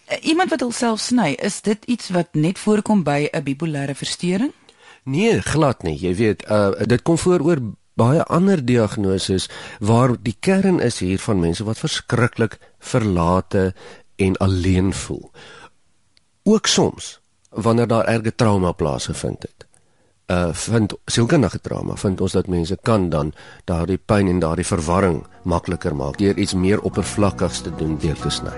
Eh, 0.07 0.23
iemand 0.23 0.51
wat 0.55 0.63
homself 0.63 1.01
sny, 1.03 1.35
is 1.43 1.61
dit 1.67 1.85
iets 1.91 2.13
wat 2.15 2.35
net 2.39 2.59
voorkom 2.59 3.03
by 3.03 3.29
'n 3.33 3.43
bipolêre 3.43 3.95
verstoring? 3.95 4.53
Nee, 5.05 5.41
glad 5.43 5.83
nie. 5.83 5.99
Jy 5.99 6.15
weet, 6.15 6.45
uh 6.51 6.71
dit 6.87 7.03
kom 7.03 7.19
voor 7.19 7.41
oor 7.41 7.59
baie 7.95 8.23
ander 8.25 8.65
diagnoses 8.65 9.49
waar 9.79 10.15
die 10.23 10.37
kern 10.41 10.81
is 10.81 10.99
hier 10.99 11.19
van 11.19 11.41
mense 11.41 11.65
wat 11.65 11.79
verskriklik 11.79 12.59
verlate 12.79 13.75
en 14.17 14.37
alleen 14.37 14.93
voel. 14.93 15.31
Ook 16.43 16.67
soms 16.67 17.20
wanneer 17.51 17.87
daar 17.87 18.05
erge 18.05 18.35
trauma 18.35 18.73
plaasgevind 18.73 19.43
het. 19.43 19.67
Uh 20.31 20.49
vind 20.53 20.95
sielkundige 21.07 21.61
trauma 21.61 21.97
vind 21.97 22.21
ons 22.21 22.33
dat 22.33 22.47
mense 22.47 22.79
kan 22.83 23.09
dan 23.11 23.33
daardie 23.65 23.99
pyn 23.99 24.29
en 24.29 24.39
daardie 24.39 24.67
verwarring 24.67 25.25
makliker 25.43 25.97
maak 25.97 26.19
deur 26.19 26.39
iets 26.39 26.55
meer 26.55 26.81
oppervlakkigs 26.81 27.61
te 27.61 27.75
doen 27.75 27.99
deur 27.99 28.17
te 28.23 28.31
sny. 28.31 28.55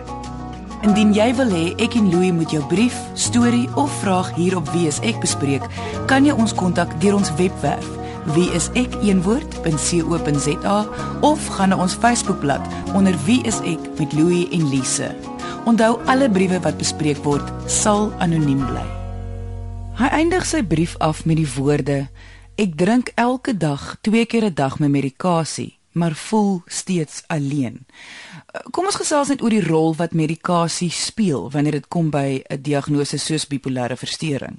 Indien 0.82 1.14
jy 1.14 1.34
wil 1.38 1.50
hê 1.54 1.64
ek 1.80 1.94
en 1.94 2.10
Louie 2.10 2.32
moet 2.32 2.50
jou 2.50 2.64
brief, 2.68 2.98
storie 3.14 3.68
of 3.74 3.90
vraag 4.02 4.34
hier 4.34 4.56
op 4.56 4.68
Wie 4.74 4.86
is 4.86 5.00
ek 5.00 5.20
bespreek, 5.20 5.62
kan 6.06 6.26
jy 6.26 6.34
ons 6.34 6.54
kontak 6.54 7.00
deur 7.00 7.14
ons 7.16 7.32
webwerf 7.38 7.88
wieisek.co.za 8.34 9.66
of 11.20 11.46
gaan 11.46 11.68
na 11.68 11.76
ons 11.76 11.94
Facebookblad 11.94 12.60
onder 12.94 13.16
Wie 13.24 13.42
is 13.46 13.60
ek 13.66 13.78
met 13.98 14.12
Louie 14.12 14.48
en 14.50 14.68
Lise. 14.68 15.31
Onthou 15.62 16.00
alle 16.10 16.26
briewe 16.26 16.58
wat 16.58 16.74
bespreek 16.74 17.20
word 17.22 17.46
sal 17.70 18.08
anoniem 18.18 18.64
bly. 18.66 18.82
Hy 19.94 20.08
eindig 20.10 20.42
sy 20.48 20.64
brief 20.66 20.96
af 20.98 21.20
met 21.22 21.38
die 21.38 21.46
woorde: 21.46 22.08
Ek 22.58 22.72
drink 22.74 23.12
elke 23.14 23.54
dag, 23.54 23.94
twee 24.02 24.26
keer 24.26 24.50
'n 24.50 24.54
dag 24.54 24.80
my 24.80 24.88
medikasie, 24.90 25.78
maar 25.92 26.18
voel 26.18 26.62
steeds 26.66 27.22
alleen. 27.26 27.86
Kom 28.70 28.86
ons 28.90 28.98
gesels 28.98 29.28
net 29.28 29.42
oor 29.42 29.54
die 29.54 29.62
rol 29.62 29.94
wat 29.94 30.12
medikasie 30.12 30.90
speel 30.90 31.50
wanneer 31.50 31.78
dit 31.78 31.88
kom 31.88 32.10
by 32.10 32.42
'n 32.42 32.62
diagnose 32.62 33.18
soos 33.18 33.46
bipolêre 33.46 33.96
verstoring. 33.96 34.58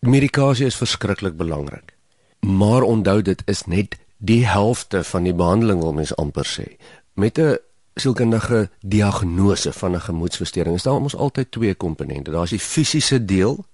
Medikasie 0.00 0.66
is 0.66 0.76
verskriklik 0.76 1.36
belangrik. 1.36 1.94
Maar 2.40 2.82
onthou 2.82 3.22
dit 3.22 3.42
is 3.46 3.64
net 3.66 3.96
die 4.18 4.46
helfte 4.46 5.04
van 5.04 5.22
die 5.22 5.34
behandeling 5.34 5.80
wil 5.80 5.92
mens 5.92 6.16
amper 6.16 6.46
sê. 6.46 6.76
Met 7.14 7.38
'n 7.38 7.58
sielkundige 7.94 8.70
diagnose 8.80 9.72
van 9.72 9.94
'n 9.94 10.00
gemoedstoornis 10.00 10.74
is 10.74 10.82
daar 10.82 11.00
ons 11.00 11.16
altyd 11.16 11.50
twee 11.50 11.74
komponente. 11.74 12.30
Daar's 12.30 12.50
die 12.50 12.58
fisiese 12.58 13.24
deel 13.24 13.64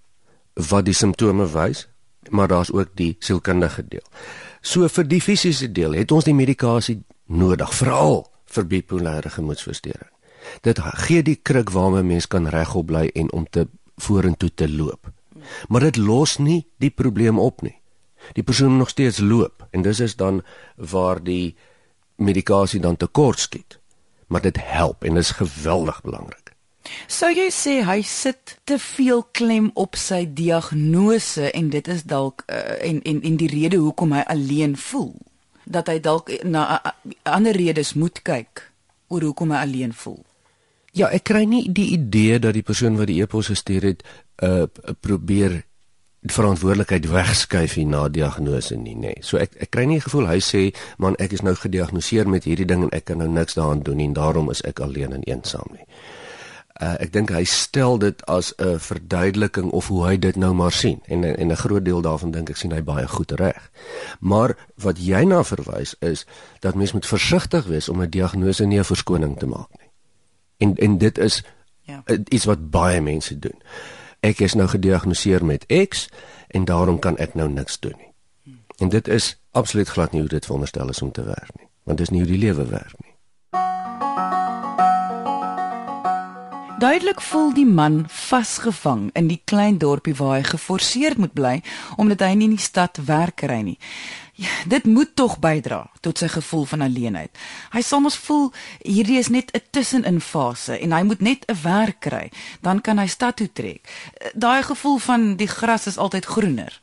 wat 0.55 0.85
die 0.85 0.95
simptome 0.95 1.53
wys, 1.53 1.89
maar 2.29 2.49
daar's 2.49 2.73
ook 2.73 2.89
die 2.95 3.17
sielkundige 3.19 3.85
deel. 3.89 4.07
So 4.61 4.89
vir 4.89 5.09
die 5.09 5.21
fisiese 5.21 5.73
deel 5.73 5.93
het 5.93 6.11
ons 6.11 6.25
die 6.25 6.35
medikasie 6.35 7.03
nodig, 7.27 7.75
veral 7.75 8.27
vir 8.45 8.67
bipolêre 8.67 9.31
gemoedstoornis. 9.31 10.11
Dit 10.61 10.79
gee 10.79 11.23
die 11.23 11.39
kruk 11.43 11.71
waarmee 11.71 12.03
mens 12.03 12.27
kan 12.27 12.47
regop 12.47 12.87
bly 12.87 13.11
en 13.15 13.33
om 13.33 13.47
te 13.51 13.69
vorentoe 13.97 14.55
te 14.55 14.69
loop. 14.69 15.13
Maar 15.69 15.81
dit 15.81 15.97
los 15.97 16.39
nie 16.39 16.67
die 16.77 16.91
probleem 16.91 17.39
op 17.39 17.63
nie. 17.63 17.77
Die 18.33 18.43
persoon 18.43 18.77
nog 18.77 18.89
steeds 18.89 19.19
loop 19.19 19.67
en 19.71 19.83
dis 19.83 20.01
is 20.01 20.17
dan 20.17 20.43
waar 20.77 21.23
die 21.23 21.57
medikasie 22.17 22.81
dan 22.81 22.97
tekort 22.97 23.39
skiet. 23.39 23.80
Maar 24.31 24.47
dit 24.47 24.59
help 24.63 25.05
en 25.05 25.19
is 25.19 25.35
geweldig 25.37 26.01
belangrik. 26.07 26.55
Sou 27.11 27.29
jy 27.31 27.51
sê 27.53 27.81
hy 27.87 28.01
sit 28.07 28.57
te 28.65 28.79
veel 28.81 29.21
klem 29.37 29.71
op 29.75 29.99
sy 29.99 30.25
diagnose 30.25 31.51
en 31.51 31.69
dit 31.71 31.91
is 31.93 32.07
dalk 32.09 32.47
uh, 32.49 32.79
en 32.81 33.03
en 33.03 33.21
en 33.27 33.37
die 33.37 33.51
rede 33.51 33.83
hoekom 33.83 34.15
hy 34.17 34.23
alleen 34.27 34.79
voel? 34.79 35.13
dat 35.71 35.91
hy 35.91 36.01
dalk 36.03 36.33
na 36.47 36.81
ander 37.23 37.55
redes 37.57 37.95
moet 37.95 38.23
kyk 38.27 38.65
oor 39.11 39.31
hoekom 39.31 39.55
hy 39.55 39.63
alleen 39.63 39.95
voel. 39.95 40.21
Ja, 40.97 41.07
ek 41.15 41.29
kry 41.31 41.45
nie 41.47 41.65
die 41.71 41.93
idee 41.95 42.41
dat 42.43 42.57
die 42.57 42.67
persoon 42.67 42.99
wat 42.99 43.11
die 43.11 43.21
e-pos 43.23 43.53
gestuur 43.53 43.87
het, 43.93 44.07
uh 44.43 44.67
probeer 45.05 45.61
verantwoordelikheid 46.23 47.07
wegskuif 47.09 47.75
hier 47.75 47.87
na 47.87 48.09
diagnose 48.09 48.77
nie, 48.77 48.95
nê. 48.95 49.15
Nee. 49.15 49.25
So 49.25 49.41
ek 49.41 49.57
ek 49.65 49.71
kry 49.73 49.87
nie 49.89 50.01
die 50.01 50.05
gevoel 50.05 50.29
hy 50.29 50.41
sê, 50.45 50.67
man, 51.01 51.17
ek 51.19 51.33
is 51.33 51.45
nou 51.47 51.55
gediagnoseer 51.57 52.29
met 52.29 52.45
hierdie 52.45 52.69
ding 52.69 52.85
en 52.85 52.93
ek 52.93 53.07
kan 53.09 53.23
nou 53.23 53.29
niks 53.29 53.57
daaraan 53.57 53.81
doen 53.87 53.97
nie 53.97 54.09
en 54.11 54.17
daarom 54.19 54.51
is 54.53 54.61
ek 54.69 54.83
alleen 54.85 55.17
en 55.17 55.25
eensaam 55.25 55.71
nie. 55.73 55.87
Uh, 56.81 56.95
ek 57.05 57.13
dink 57.13 57.33
hy 57.33 57.43
stel 57.45 57.99
dit 58.01 58.23
as 58.25 58.53
'n 58.57 58.79
verduideliking 58.81 59.71
of 59.77 59.89
hoe 59.89 60.07
hy 60.07 60.17
dit 60.17 60.37
nou 60.37 60.53
maar 60.55 60.73
sien 60.73 61.01
en 61.09 61.25
en 61.25 61.53
'n 61.53 61.57
groot 61.57 61.85
deel 61.85 62.01
daarvan 62.01 62.31
dink 62.31 62.51
ek 62.51 62.57
sien 62.57 62.73
hy 62.73 62.83
baie 62.83 63.07
goed 63.09 63.33
reg. 63.33 63.71
Maar 64.21 64.57
wat 64.77 64.99
jy 64.99 65.25
na 65.25 65.45
verwys 65.45 65.95
is 66.01 66.27
dat 66.61 66.75
mens 66.75 66.93
moet 66.93 67.07
versigtig 67.07 67.65
wees 67.65 67.89
om 67.89 68.01
'n 68.01 68.11
diagnose 68.11 68.65
nie 68.65 68.79
'n 68.79 68.85
verskoning 68.85 69.39
te 69.39 69.47
maak 69.47 69.69
nie. 69.79 69.91
En 70.59 70.77
en 70.77 70.99
dit 70.99 71.19
is 71.19 71.43
ja. 71.83 72.03
iets 72.29 72.45
wat 72.45 72.71
baie 72.71 73.01
mense 73.01 73.39
doen. 73.39 73.61
Ek 74.21 74.41
is 74.45 74.53
nou 74.55 74.69
gediagnoseer 74.69 75.45
met 75.45 75.65
X 75.67 76.09
en 76.49 76.65
daarom 76.65 76.99
kan 76.99 77.17
ek 77.17 77.35
nou 77.35 77.49
niks 77.49 77.79
doen 77.81 77.97
nie. 77.97 78.13
En 78.77 78.89
dit 78.89 79.09
is 79.09 79.37
absoluut 79.51 79.89
glad 79.89 80.13
nie 80.13 80.21
hoe 80.21 80.29
dit 80.29 80.45
veronderstel 80.45 80.89
is 80.89 81.03
om 81.03 81.13
te 81.13 81.25
werk 81.25 81.57
nie, 81.57 81.69
want 81.85 81.99
dit 81.99 82.07
is 82.07 82.13
nie 82.13 82.21
hoe 82.21 82.29
die 82.29 82.43
lewe 82.45 82.67
werk 82.69 82.97
nie. 83.01 83.09
Duidelik 86.81 87.21
voel 87.21 87.51
die 87.53 87.67
man 87.67 88.05
vasgevang 88.09 89.11
in 89.13 89.27
die 89.29 89.41
klein 89.45 89.79
dorpie 89.79 90.15
waar 90.17 90.39
hy 90.39 90.45
geforseerd 90.49 91.17
moet 91.21 91.33
bly 91.33 91.59
omdat 91.97 92.25
hy 92.25 92.31
nie 92.35 92.49
in 92.49 92.57
die 92.57 92.65
stad 92.65 93.01
werk 93.05 93.37
kry 93.41 93.61
nie. 93.65 93.77
Ja, 94.41 94.49
dit 94.75 94.85
moet 94.85 95.17
tog 95.17 95.39
bydra 95.39 95.91
tot 96.01 96.19
sy 96.19 96.29
gevoel 96.33 96.65
van 96.65 96.81
alleenheid. 96.81 97.39
Hy 97.75 97.83
sal 97.85 98.01
mos 98.01 98.17
voel 98.17 98.49
hierdie 98.81 99.19
is 99.21 99.29
net 99.29 99.53
'n 99.53 99.61
tussenin 99.71 100.21
fase 100.21 100.79
en 100.81 100.93
hy 100.97 101.03
moet 101.05 101.21
net 101.21 101.45
'n 101.45 101.61
werk 101.63 102.01
kry, 102.01 102.31
dan 102.65 102.81
kan 102.81 102.99
hy 102.99 103.07
stad 103.07 103.37
toe 103.37 103.53
trek. 103.53 103.85
Daai 104.35 104.63
gevoel 104.63 104.99
van 104.99 105.37
die 105.37 105.49
gras 105.49 105.87
is 105.87 105.99
altyd 105.99 106.25
groener. 106.25 106.81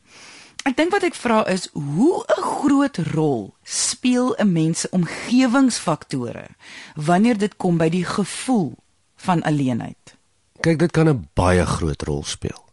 Ek 0.68 0.78
dink 0.78 0.92
wat 0.92 1.04
ek 1.04 1.16
vra 1.16 1.48
is 1.48 1.70
hoe 1.74 2.26
'n 2.28 2.42
groot 2.42 2.98
rol 3.14 3.56
speel 3.64 4.36
'n 4.38 4.52
mens 4.52 4.80
se 4.80 4.90
omgewingsfaktore 4.92 6.48
wanneer 6.96 7.38
dit 7.38 7.58
kom 7.58 7.78
by 7.78 7.90
die 7.90 8.06
gevoel 8.06 8.78
van 9.16 9.42
alleenheid. 9.42 10.16
Kyk, 10.62 10.80
dit 10.80 10.92
kan 10.92 11.10
'n 11.10 11.30
baie 11.34 11.66
groot 11.66 12.02
rol 12.02 12.24
speel. 12.24 12.66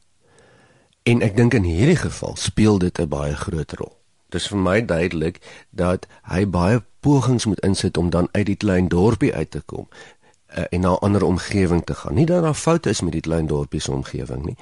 En 1.02 1.22
ek 1.22 1.36
dink 1.36 1.54
in 1.54 1.62
hierdie 1.62 1.96
geval 1.96 2.36
speel 2.36 2.78
dit 2.78 2.98
'n 2.98 3.08
baie 3.08 3.36
groot 3.36 3.72
rol. 3.72 4.03
Dit 4.34 4.42
is 4.42 4.50
vir 4.50 4.58
my 4.58 4.80
duidelik 4.82 5.38
dat 5.70 6.08
hy 6.26 6.42
baie 6.50 6.82
pogings 7.06 7.46
moet 7.46 7.62
insit 7.62 7.96
om 8.00 8.10
dan 8.10 8.28
uit 8.32 8.46
die 8.50 8.58
klein 8.58 8.88
dorpie 8.90 9.30
uit 9.34 9.50
te 9.54 9.60
kom 9.70 9.86
uh, 9.86 10.64
en 10.70 10.80
na 10.80 10.90
'n 10.90 11.04
ander 11.06 11.22
omgewing 11.22 11.84
te 11.84 11.94
gaan. 11.94 12.14
Nie 12.14 12.26
dat 12.26 12.42
daar 12.42 12.54
foute 12.54 12.90
is 12.90 13.00
met 13.00 13.12
die 13.12 13.20
klein 13.20 13.46
dorpie 13.46 13.80
se 13.80 13.92
omgewing 13.92 14.44
nie, 14.44 14.56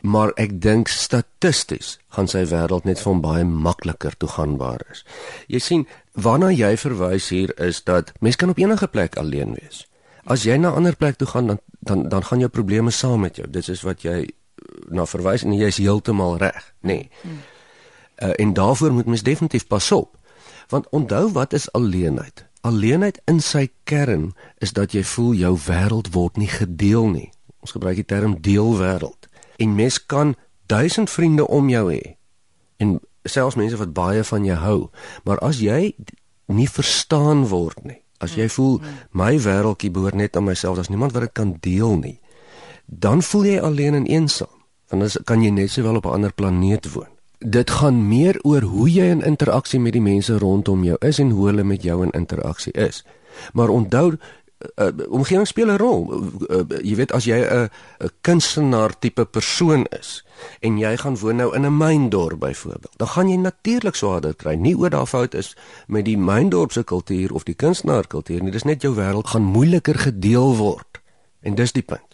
maar 0.00 0.32
ek 0.34 0.60
dink 0.62 0.88
statisties 0.88 1.98
gaan 2.08 2.28
sy 2.28 2.44
wêreld 2.46 2.84
net 2.84 3.00
van 3.00 3.20
baie 3.20 3.44
makliker 3.44 4.16
toegaanbaar 4.16 4.80
is. 4.90 5.04
Jy 5.46 5.58
sien, 5.58 5.86
waarna 6.12 6.50
jy 6.50 6.76
verwys 6.76 7.28
hier 7.28 7.52
is 7.60 7.84
dat 7.84 8.12
mens 8.20 8.36
kan 8.36 8.48
op 8.48 8.58
enige 8.58 8.86
plek 8.86 9.16
alleen 9.16 9.56
wees. 9.60 9.86
As 10.24 10.42
jy 10.42 10.56
na 10.56 10.70
'n 10.70 10.74
ander 10.74 10.96
plek 10.96 11.16
toe 11.16 11.28
gaan 11.28 11.46
dan 11.46 11.58
dan 11.80 12.08
dan 12.08 12.24
gaan 12.24 12.38
jou 12.38 12.50
probleme 12.50 12.90
saam 12.90 13.20
met 13.20 13.36
jou. 13.36 13.50
Dit 13.50 13.68
is 13.68 13.82
wat 13.82 14.02
jy 14.02 14.22
eh, 14.22 14.28
na 14.88 15.06
verwys 15.06 15.42
en 15.42 15.52
jy 15.52 15.66
is 15.66 15.78
heeltemal 15.78 16.36
reg, 16.36 16.74
nê. 16.80 16.88
Nee. 16.88 17.10
Hmm. 17.22 17.38
Uh, 18.18 18.30
en 18.34 18.52
daarvoor 18.52 18.92
moet 18.92 19.06
mens 19.06 19.22
definitief 19.22 19.66
pas 19.66 19.92
op. 19.92 20.18
Want 20.68 20.88
onthou 20.88 21.32
wat 21.32 21.52
is 21.52 21.72
alleenheid? 21.72 22.46
Alleenheid 22.60 23.20
in 23.24 23.40
sy 23.40 23.68
kern 23.84 24.32
is 24.58 24.72
dat 24.72 24.92
jy 24.92 25.04
voel 25.04 25.32
jou 25.38 25.54
wêreld 25.66 26.10
word 26.12 26.36
nie 26.36 26.50
gedeel 26.50 27.06
nie. 27.08 27.28
Ons 27.62 27.76
gebruik 27.76 28.00
die 28.00 28.04
term 28.04 28.40
deelwêreld. 28.42 29.28
En 29.56 29.74
mens 29.74 30.06
kan 30.06 30.34
duisend 30.66 31.10
vriende 31.10 31.46
om 31.46 31.68
jou 31.68 31.92
hê 31.92 32.16
en 32.78 33.00
selfs 33.24 33.56
mense 33.58 33.76
wat 33.76 33.92
baie 33.92 34.22
van 34.24 34.44
jou 34.44 34.56
hou, 34.62 34.78
maar 35.26 35.40
as 35.42 35.58
jy 35.58 35.94
nie 36.46 36.68
verstaan 36.70 37.48
word 37.50 37.80
nie, 37.82 37.98
as 38.22 38.36
jy 38.38 38.46
voel 38.54 38.78
my 39.10 39.32
wêreldjie 39.42 39.90
behoort 39.90 40.14
net 40.14 40.38
aan 40.38 40.46
myself, 40.46 40.76
daar's 40.78 40.92
niemand 40.92 41.16
wat 41.16 41.26
dit 41.26 41.34
kan 41.34 41.56
deel 41.64 41.96
nie, 41.98 42.20
dan 42.86 43.22
voel 43.22 43.50
jy 43.50 43.58
alleen 43.58 43.98
en 43.98 44.06
eensaam. 44.06 44.54
Want 44.88 45.02
dan 45.02 45.24
kan 45.26 45.42
jy 45.42 45.50
net 45.50 45.74
sowel 45.74 45.98
op 45.98 46.06
'n 46.06 46.20
ander 46.20 46.32
planeet 46.32 46.92
woon 46.92 47.17
dit 47.38 47.70
gaan 47.70 48.08
meer 48.08 48.38
oor 48.42 48.62
hoe 48.62 48.90
jy 48.90 49.04
in 49.10 49.22
interaksie 49.22 49.80
met 49.80 49.92
die 49.92 50.02
mense 50.02 50.38
rondom 50.38 50.84
jou 50.84 50.96
is 51.00 51.18
en 51.18 51.30
hoe 51.30 51.46
hulle 51.46 51.64
met 51.64 51.82
jou 51.82 52.02
in 52.02 52.10
interaksie 52.10 52.72
is. 52.72 53.04
Maar 53.52 53.68
onthou 53.68 54.16
uh, 54.76 54.90
omgewing 55.08 55.46
speel 55.46 55.70
'n 55.70 55.78
rol. 55.78 56.30
Uh, 56.50 56.56
uh, 56.56 56.78
jy 56.82 56.94
weet 56.96 57.12
as 57.12 57.24
jy 57.24 57.38
'n 57.38 57.70
'n 58.00 58.10
kunstenaar 58.20 58.98
tipe 58.98 59.24
persoon 59.24 59.86
is 60.00 60.24
en 60.60 60.78
jy 60.78 60.96
gaan 60.96 61.16
woon 61.16 61.36
nou 61.36 61.54
in 61.54 61.66
'n 61.66 61.76
myndorp 61.76 62.38
byvoorbeeld, 62.38 62.96
dan 62.96 63.08
gaan 63.08 63.28
jy 63.28 63.36
natuurlik 63.36 63.94
swaarder 63.94 64.34
kry. 64.34 64.54
Nie 64.54 64.76
oor 64.78 64.90
daar 64.90 65.06
fout 65.06 65.34
is 65.34 65.56
met 65.86 66.04
die 66.04 66.18
myndorp 66.18 66.72
se 66.72 66.82
kultuur 66.82 67.32
of 67.32 67.42
die 67.42 67.54
kunstenaar 67.54 68.06
kultuur 68.06 68.42
nie. 68.42 68.50
Dis 68.50 68.64
net 68.64 68.82
jou 68.82 68.94
wêreld 68.94 69.26
gaan 69.26 69.44
moeiliker 69.44 69.98
gedeel 69.98 70.56
word. 70.56 71.00
En 71.40 71.54
dis 71.54 71.72
die 71.72 71.82
punt. 71.82 72.07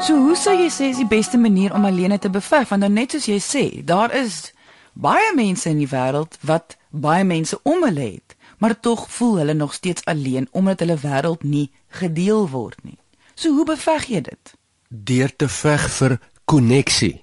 So 0.00 0.16
hoe 0.16 0.32
sou 0.32 0.54
jy 0.56 0.70
sê 0.72 0.86
is 0.88 0.96
die 0.96 1.08
beste 1.08 1.36
manier 1.36 1.74
om 1.76 1.84
alleen 1.84 2.16
te 2.18 2.30
beveg? 2.32 2.70
Want 2.70 2.80
dan 2.80 2.94
net 2.96 3.12
soos 3.12 3.26
jy 3.28 3.36
sê, 3.44 3.64
daar 3.84 4.08
is 4.16 4.54
baie 4.96 5.34
mense 5.36 5.68
in 5.68 5.76
die 5.76 5.88
wêreld 5.90 6.38
wat 6.48 6.78
baie 6.88 7.24
mense 7.28 7.58
om 7.68 7.84
hulle 7.84 8.06
het, 8.16 8.36
maar 8.64 8.78
tog 8.80 9.02
voel 9.12 9.42
hulle 9.42 9.54
nog 9.54 9.74
steeds 9.76 10.04
alleen 10.08 10.48
omdat 10.56 10.80
hulle 10.80 10.96
wêreld 11.02 11.44
nie 11.44 11.68
gedeel 12.00 12.48
word 12.48 12.80
nie. 12.80 12.96
So 13.36 13.52
hoe 13.52 13.66
beveg 13.68 14.06
jy 14.08 14.22
dit? 14.30 14.54
Deur 14.88 15.34
te 15.36 15.48
veg 15.52 15.84
vir 15.98 16.16
koneksie, 16.48 17.18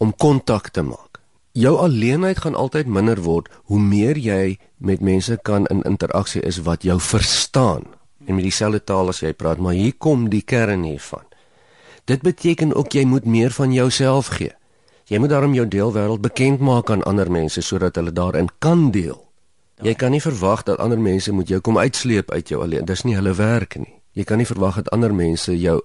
om 0.00 0.14
kontak 0.16 0.70
te 0.72 0.82
maak. 0.82 1.20
Jou 1.52 1.74
alleenheid 1.84 2.40
gaan 2.40 2.56
altyd 2.56 2.88
minder 2.88 3.20
word 3.20 3.50
hoe 3.68 3.80
meer 3.80 4.16
jy 4.16 4.56
met 4.80 5.04
mense 5.04 5.36
kan 5.44 5.68
in 5.68 5.84
interaksie 5.84 6.40
is 6.40 6.62
wat 6.64 6.88
jou 6.88 6.96
verstaan 6.96 7.84
en 8.24 8.34
met 8.34 8.48
dieselfde 8.48 8.80
taal 8.80 9.12
as 9.12 9.20
jy 9.20 9.34
praat, 9.36 9.60
maar 9.60 9.76
hier 9.76 9.92
kom 9.98 10.30
die 10.32 10.42
kern 10.42 10.88
hiervan. 10.88 11.28
Dit 12.04 12.22
beteken 12.22 12.74
ook 12.74 12.92
jy 12.92 13.04
moet 13.04 13.24
meer 13.24 13.50
van 13.50 13.72
jouself 13.72 14.26
gee. 14.26 14.52
Jy 15.04 15.18
moet 15.18 15.30
daarom 15.30 15.54
jou 15.54 15.68
deelwêreld 15.68 16.20
bekend 16.20 16.60
maak 16.60 16.90
aan 16.90 17.02
ander 17.02 17.30
mense 17.30 17.60
sodat 17.60 17.94
hulle 17.94 18.12
daarin 18.12 18.48
kan 18.58 18.90
deel. 18.90 19.20
Jy 19.82 19.94
kan 19.94 20.10
nie 20.10 20.22
verwag 20.22 20.62
dat 20.62 20.78
ander 20.78 21.00
mense 21.00 21.32
moet 21.32 21.48
jou 21.48 21.60
kom 21.60 21.78
uitsleep 21.78 22.30
uit 22.30 22.48
jou 22.48 22.62
alleen. 22.62 22.84
Dis 22.84 23.02
nie 23.02 23.14
hulle 23.14 23.34
werk 23.34 23.76
nie. 23.78 23.94
Jy 24.12 24.24
kan 24.24 24.38
nie 24.38 24.46
verwag 24.46 24.74
dat 24.74 24.90
ander 24.90 25.14
mense 25.14 25.54
jou 25.58 25.80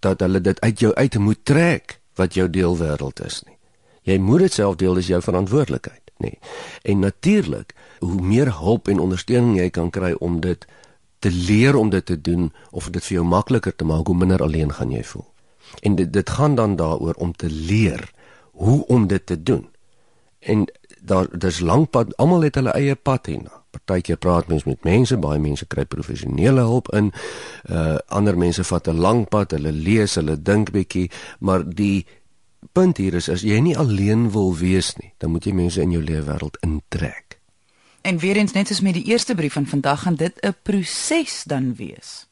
dat 0.00 0.20
hulle 0.20 0.40
dit 0.40 0.60
uit 0.60 0.80
jou 0.80 0.92
uit 0.94 1.18
moet 1.18 1.44
trek 1.44 1.98
wat 2.14 2.34
jou 2.34 2.48
deelwêreld 2.50 3.24
is 3.24 3.42
nie. 3.46 3.56
Jy 4.02 4.18
moet 4.18 4.46
dit 4.46 4.52
self 4.52 4.76
deel, 4.76 4.94
dis 4.98 5.10
jou 5.12 5.20
verantwoordelikheid, 5.22 6.10
nê. 6.18 6.32
En 6.82 6.98
natuurlik, 6.98 7.74
hoe 8.00 8.20
meer 8.20 8.50
hulp 8.58 8.88
en 8.88 8.98
ondersteuning 8.98 9.58
jy 9.60 9.70
kan 9.70 9.90
kry 9.90 10.12
om 10.18 10.40
dit 10.40 10.66
te 11.22 11.30
leer 11.30 11.76
om 11.78 11.90
dit 11.90 12.04
te 12.04 12.20
doen 12.20 12.50
of 12.70 12.90
dit 12.90 13.04
vir 13.04 13.20
jou 13.20 13.26
makliker 13.26 13.76
te 13.76 13.86
maak, 13.86 14.06
hoe 14.06 14.16
minder 14.16 14.42
alleen 14.42 14.72
gaan 14.74 14.90
jy 14.90 15.04
voel. 15.06 15.31
En 15.80 15.94
dit 15.94 16.12
dit 16.12 16.30
gaan 16.30 16.54
dan 16.54 16.76
daaroor 16.76 17.14
om 17.14 17.32
te 17.32 17.50
leer 17.50 18.10
hoe 18.50 18.86
om 18.86 19.06
dit 19.06 19.26
te 19.26 19.42
doen. 19.42 19.68
En 20.38 20.66
daar 21.00 21.38
dis 21.38 21.60
lank 21.60 21.90
pad, 21.90 22.16
almal 22.16 22.40
het 22.40 22.54
hulle 22.54 22.70
eie 22.70 22.94
pad 22.94 23.26
hierna. 23.26 23.60
Partykeer 23.70 24.16
praat 24.16 24.48
mens 24.48 24.64
met 24.64 24.84
mense, 24.84 25.16
baie 25.16 25.40
mense 25.40 25.66
kry 25.66 25.84
professionele 25.84 26.60
hulp 26.60 26.90
in. 26.92 27.12
Uh 27.70 27.96
ander 28.06 28.38
mense 28.38 28.64
vat 28.64 28.88
'n 28.88 28.98
lang 28.98 29.28
pad, 29.28 29.50
hulle 29.50 29.72
lees, 29.72 30.14
hulle 30.14 30.42
dink 30.42 30.70
bietjie, 30.70 31.10
maar 31.38 31.64
die 31.68 32.06
punt 32.72 32.96
hier 32.96 33.14
is 33.14 33.28
as 33.28 33.42
jy 33.42 33.58
nie 33.60 33.78
alleen 33.78 34.30
wil 34.30 34.56
wees 34.56 34.96
nie, 34.96 35.12
dan 35.18 35.30
moet 35.30 35.44
jy 35.44 35.52
mense 35.52 35.80
in 35.80 35.90
jou 35.90 36.02
lewe 36.02 36.22
wêreld 36.22 36.58
intrek. 36.60 37.38
En 38.02 38.18
weer 38.18 38.36
eens 38.36 38.52
net 38.52 38.66
soos 38.66 38.80
met 38.80 38.94
die 38.94 39.04
eerste 39.04 39.34
brief 39.34 39.52
van 39.52 39.66
vandag 39.66 40.02
gaan 40.02 40.14
dit 40.14 40.40
'n 40.40 40.54
proses 40.62 41.42
dan 41.46 41.74
wees. 41.74 42.26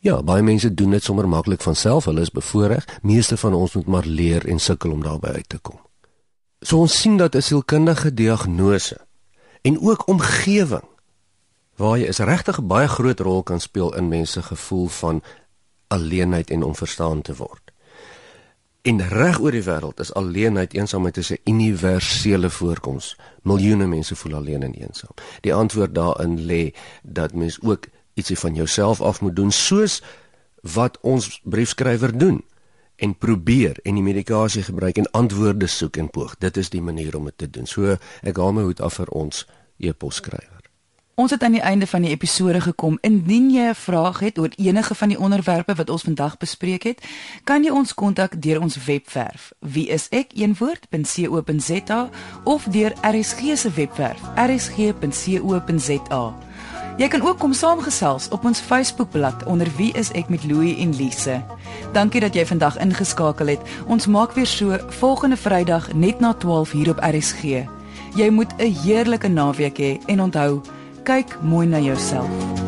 Ja, 0.00 0.22
baie 0.22 0.42
mense 0.42 0.74
doen 0.74 0.90
dit 0.94 1.02
sommer 1.02 1.28
maklik 1.28 1.62
van 1.62 1.74
self. 1.74 2.04
Hulle 2.04 2.20
is 2.20 2.30
bevoordeel. 2.30 2.84
Meeste 3.02 3.36
van 3.36 3.54
ons 3.54 3.74
moet 3.74 3.86
maar 3.86 4.06
leer 4.06 4.46
en 4.46 4.58
sukkel 4.58 4.90
om 4.94 5.02
daarby 5.02 5.26
uit 5.26 5.48
te 5.48 5.58
kom. 5.58 5.80
So 6.60 6.78
ons 6.78 7.00
sien 7.00 7.16
dat 7.16 7.34
'n 7.34 7.42
sielkundige 7.42 8.14
diagnose 8.14 8.98
en 9.62 9.80
ook 9.80 10.06
omgewing 10.06 10.86
waar 11.76 11.98
jy 11.98 12.06
is 12.06 12.18
regtig 12.18 12.58
'n 12.58 12.66
baie 12.66 12.88
groot 12.88 13.20
rol 13.20 13.42
kan 13.42 13.60
speel 13.60 13.94
in 13.94 14.08
mense 14.08 14.42
gevoel 14.42 14.86
van 14.86 15.22
alleenheid 15.86 16.50
en 16.50 16.62
onverstaan 16.62 17.22
te 17.22 17.36
word. 17.36 17.72
En 18.82 19.08
reg 19.08 19.40
oor 19.40 19.50
die 19.50 19.62
wêreld 19.62 20.00
is 20.00 20.14
alleenheid, 20.14 20.74
eensaamheid 20.74 21.16
'n 21.16 21.38
universele 21.44 22.50
voorkoms. 22.50 23.16
Miljoene 23.42 23.86
mense 23.86 24.16
voel 24.16 24.34
alleen 24.34 24.62
en 24.62 24.72
eensaam. 24.72 25.14
Die 25.40 25.54
antwoord 25.54 25.94
daarin 25.94 26.38
lê 26.46 26.74
dat 27.02 27.32
mens 27.32 27.60
ook 27.60 27.86
ietsie 28.18 28.38
van 28.38 28.54
jouself 28.54 29.00
af 29.00 29.20
moet 29.20 29.36
doen 29.36 29.52
soos 29.54 30.02
wat 30.62 30.98
ons 31.00 31.40
briefskrywer 31.44 32.18
doen 32.18 32.42
en 32.98 33.14
probeer 33.14 33.78
en 33.82 33.94
die 33.94 34.02
medikasie 34.02 34.62
gebruik 34.66 34.98
en 34.98 35.10
antwoorde 35.10 35.66
soek 35.66 35.96
en 35.96 36.10
poog. 36.10 36.34
Dit 36.38 36.56
is 36.56 36.70
die 36.74 36.82
manier 36.82 37.16
om 37.16 37.30
dit 37.30 37.38
te 37.38 37.50
doen. 37.50 37.66
So 37.66 37.96
ek 38.22 38.36
haal 38.36 38.52
my 38.52 38.62
hoed 38.66 38.82
af 38.82 38.98
vir 38.98 39.08
ons 39.14 39.46
e-posskrywer. 39.78 40.58
Ons 41.18 41.34
het 41.34 41.42
aan 41.42 41.56
die 41.56 41.64
einde 41.66 41.86
van 41.86 42.02
die 42.06 42.10
episode 42.10 42.60
gekom. 42.62 42.98
Indien 43.02 43.50
jy 43.50 43.68
'n 43.68 43.74
vraag 43.74 44.18
het 44.18 44.38
oor 44.38 44.50
enige 44.56 44.94
van 44.94 45.08
die 45.08 45.18
onderwerpe 45.18 45.74
wat 45.74 45.90
ons 45.90 46.02
vandag 46.02 46.36
bespreek 46.36 46.82
het, 46.82 47.06
kan 47.44 47.64
jy 47.64 47.70
ons 47.70 47.94
kontak 47.94 48.42
deur 48.42 48.60
ons 48.60 48.84
webwerf 48.84 49.52
wieisek1woord.co.za 49.66 52.10
of 52.44 52.64
deur 52.64 52.92
RSG 53.02 53.40
se 53.54 53.70
webwerf 53.70 54.20
rsg.co.za. 54.34 56.47
Jy 56.98 57.06
kan 57.08 57.22
ook 57.22 57.38
kom 57.38 57.52
saamgesels 57.54 58.26
op 58.34 58.44
ons 58.44 58.60
Facebookblad 58.60 59.44
onder 59.46 59.68
Wie 59.76 59.92
is 59.94 60.10
ek 60.18 60.28
met 60.28 60.42
Louie 60.44 60.74
en 60.82 60.96
Lise. 60.98 61.36
Dankie 61.94 62.20
dat 62.20 62.34
jy 62.34 62.42
vandag 62.46 62.78
ingeskakel 62.82 63.54
het. 63.54 63.62
Ons 63.86 64.10
maak 64.10 64.34
weer 64.34 64.50
so 64.50 64.74
volgende 64.98 65.38
Vrydag 65.38 65.92
net 65.94 66.18
na 66.18 66.34
12 66.34 66.74
hier 66.74 66.90
op 66.90 66.98
RSG. 66.98 67.62
Jy 68.18 68.30
moet 68.30 68.50
'n 68.58 68.74
heerlike 68.82 69.28
naweek 69.28 69.78
hê 69.78 69.94
he, 69.94 70.00
en 70.06 70.20
onthou, 70.20 70.60
kyk 71.04 71.38
mooi 71.42 71.66
na 71.66 71.78
jouself. 71.78 72.67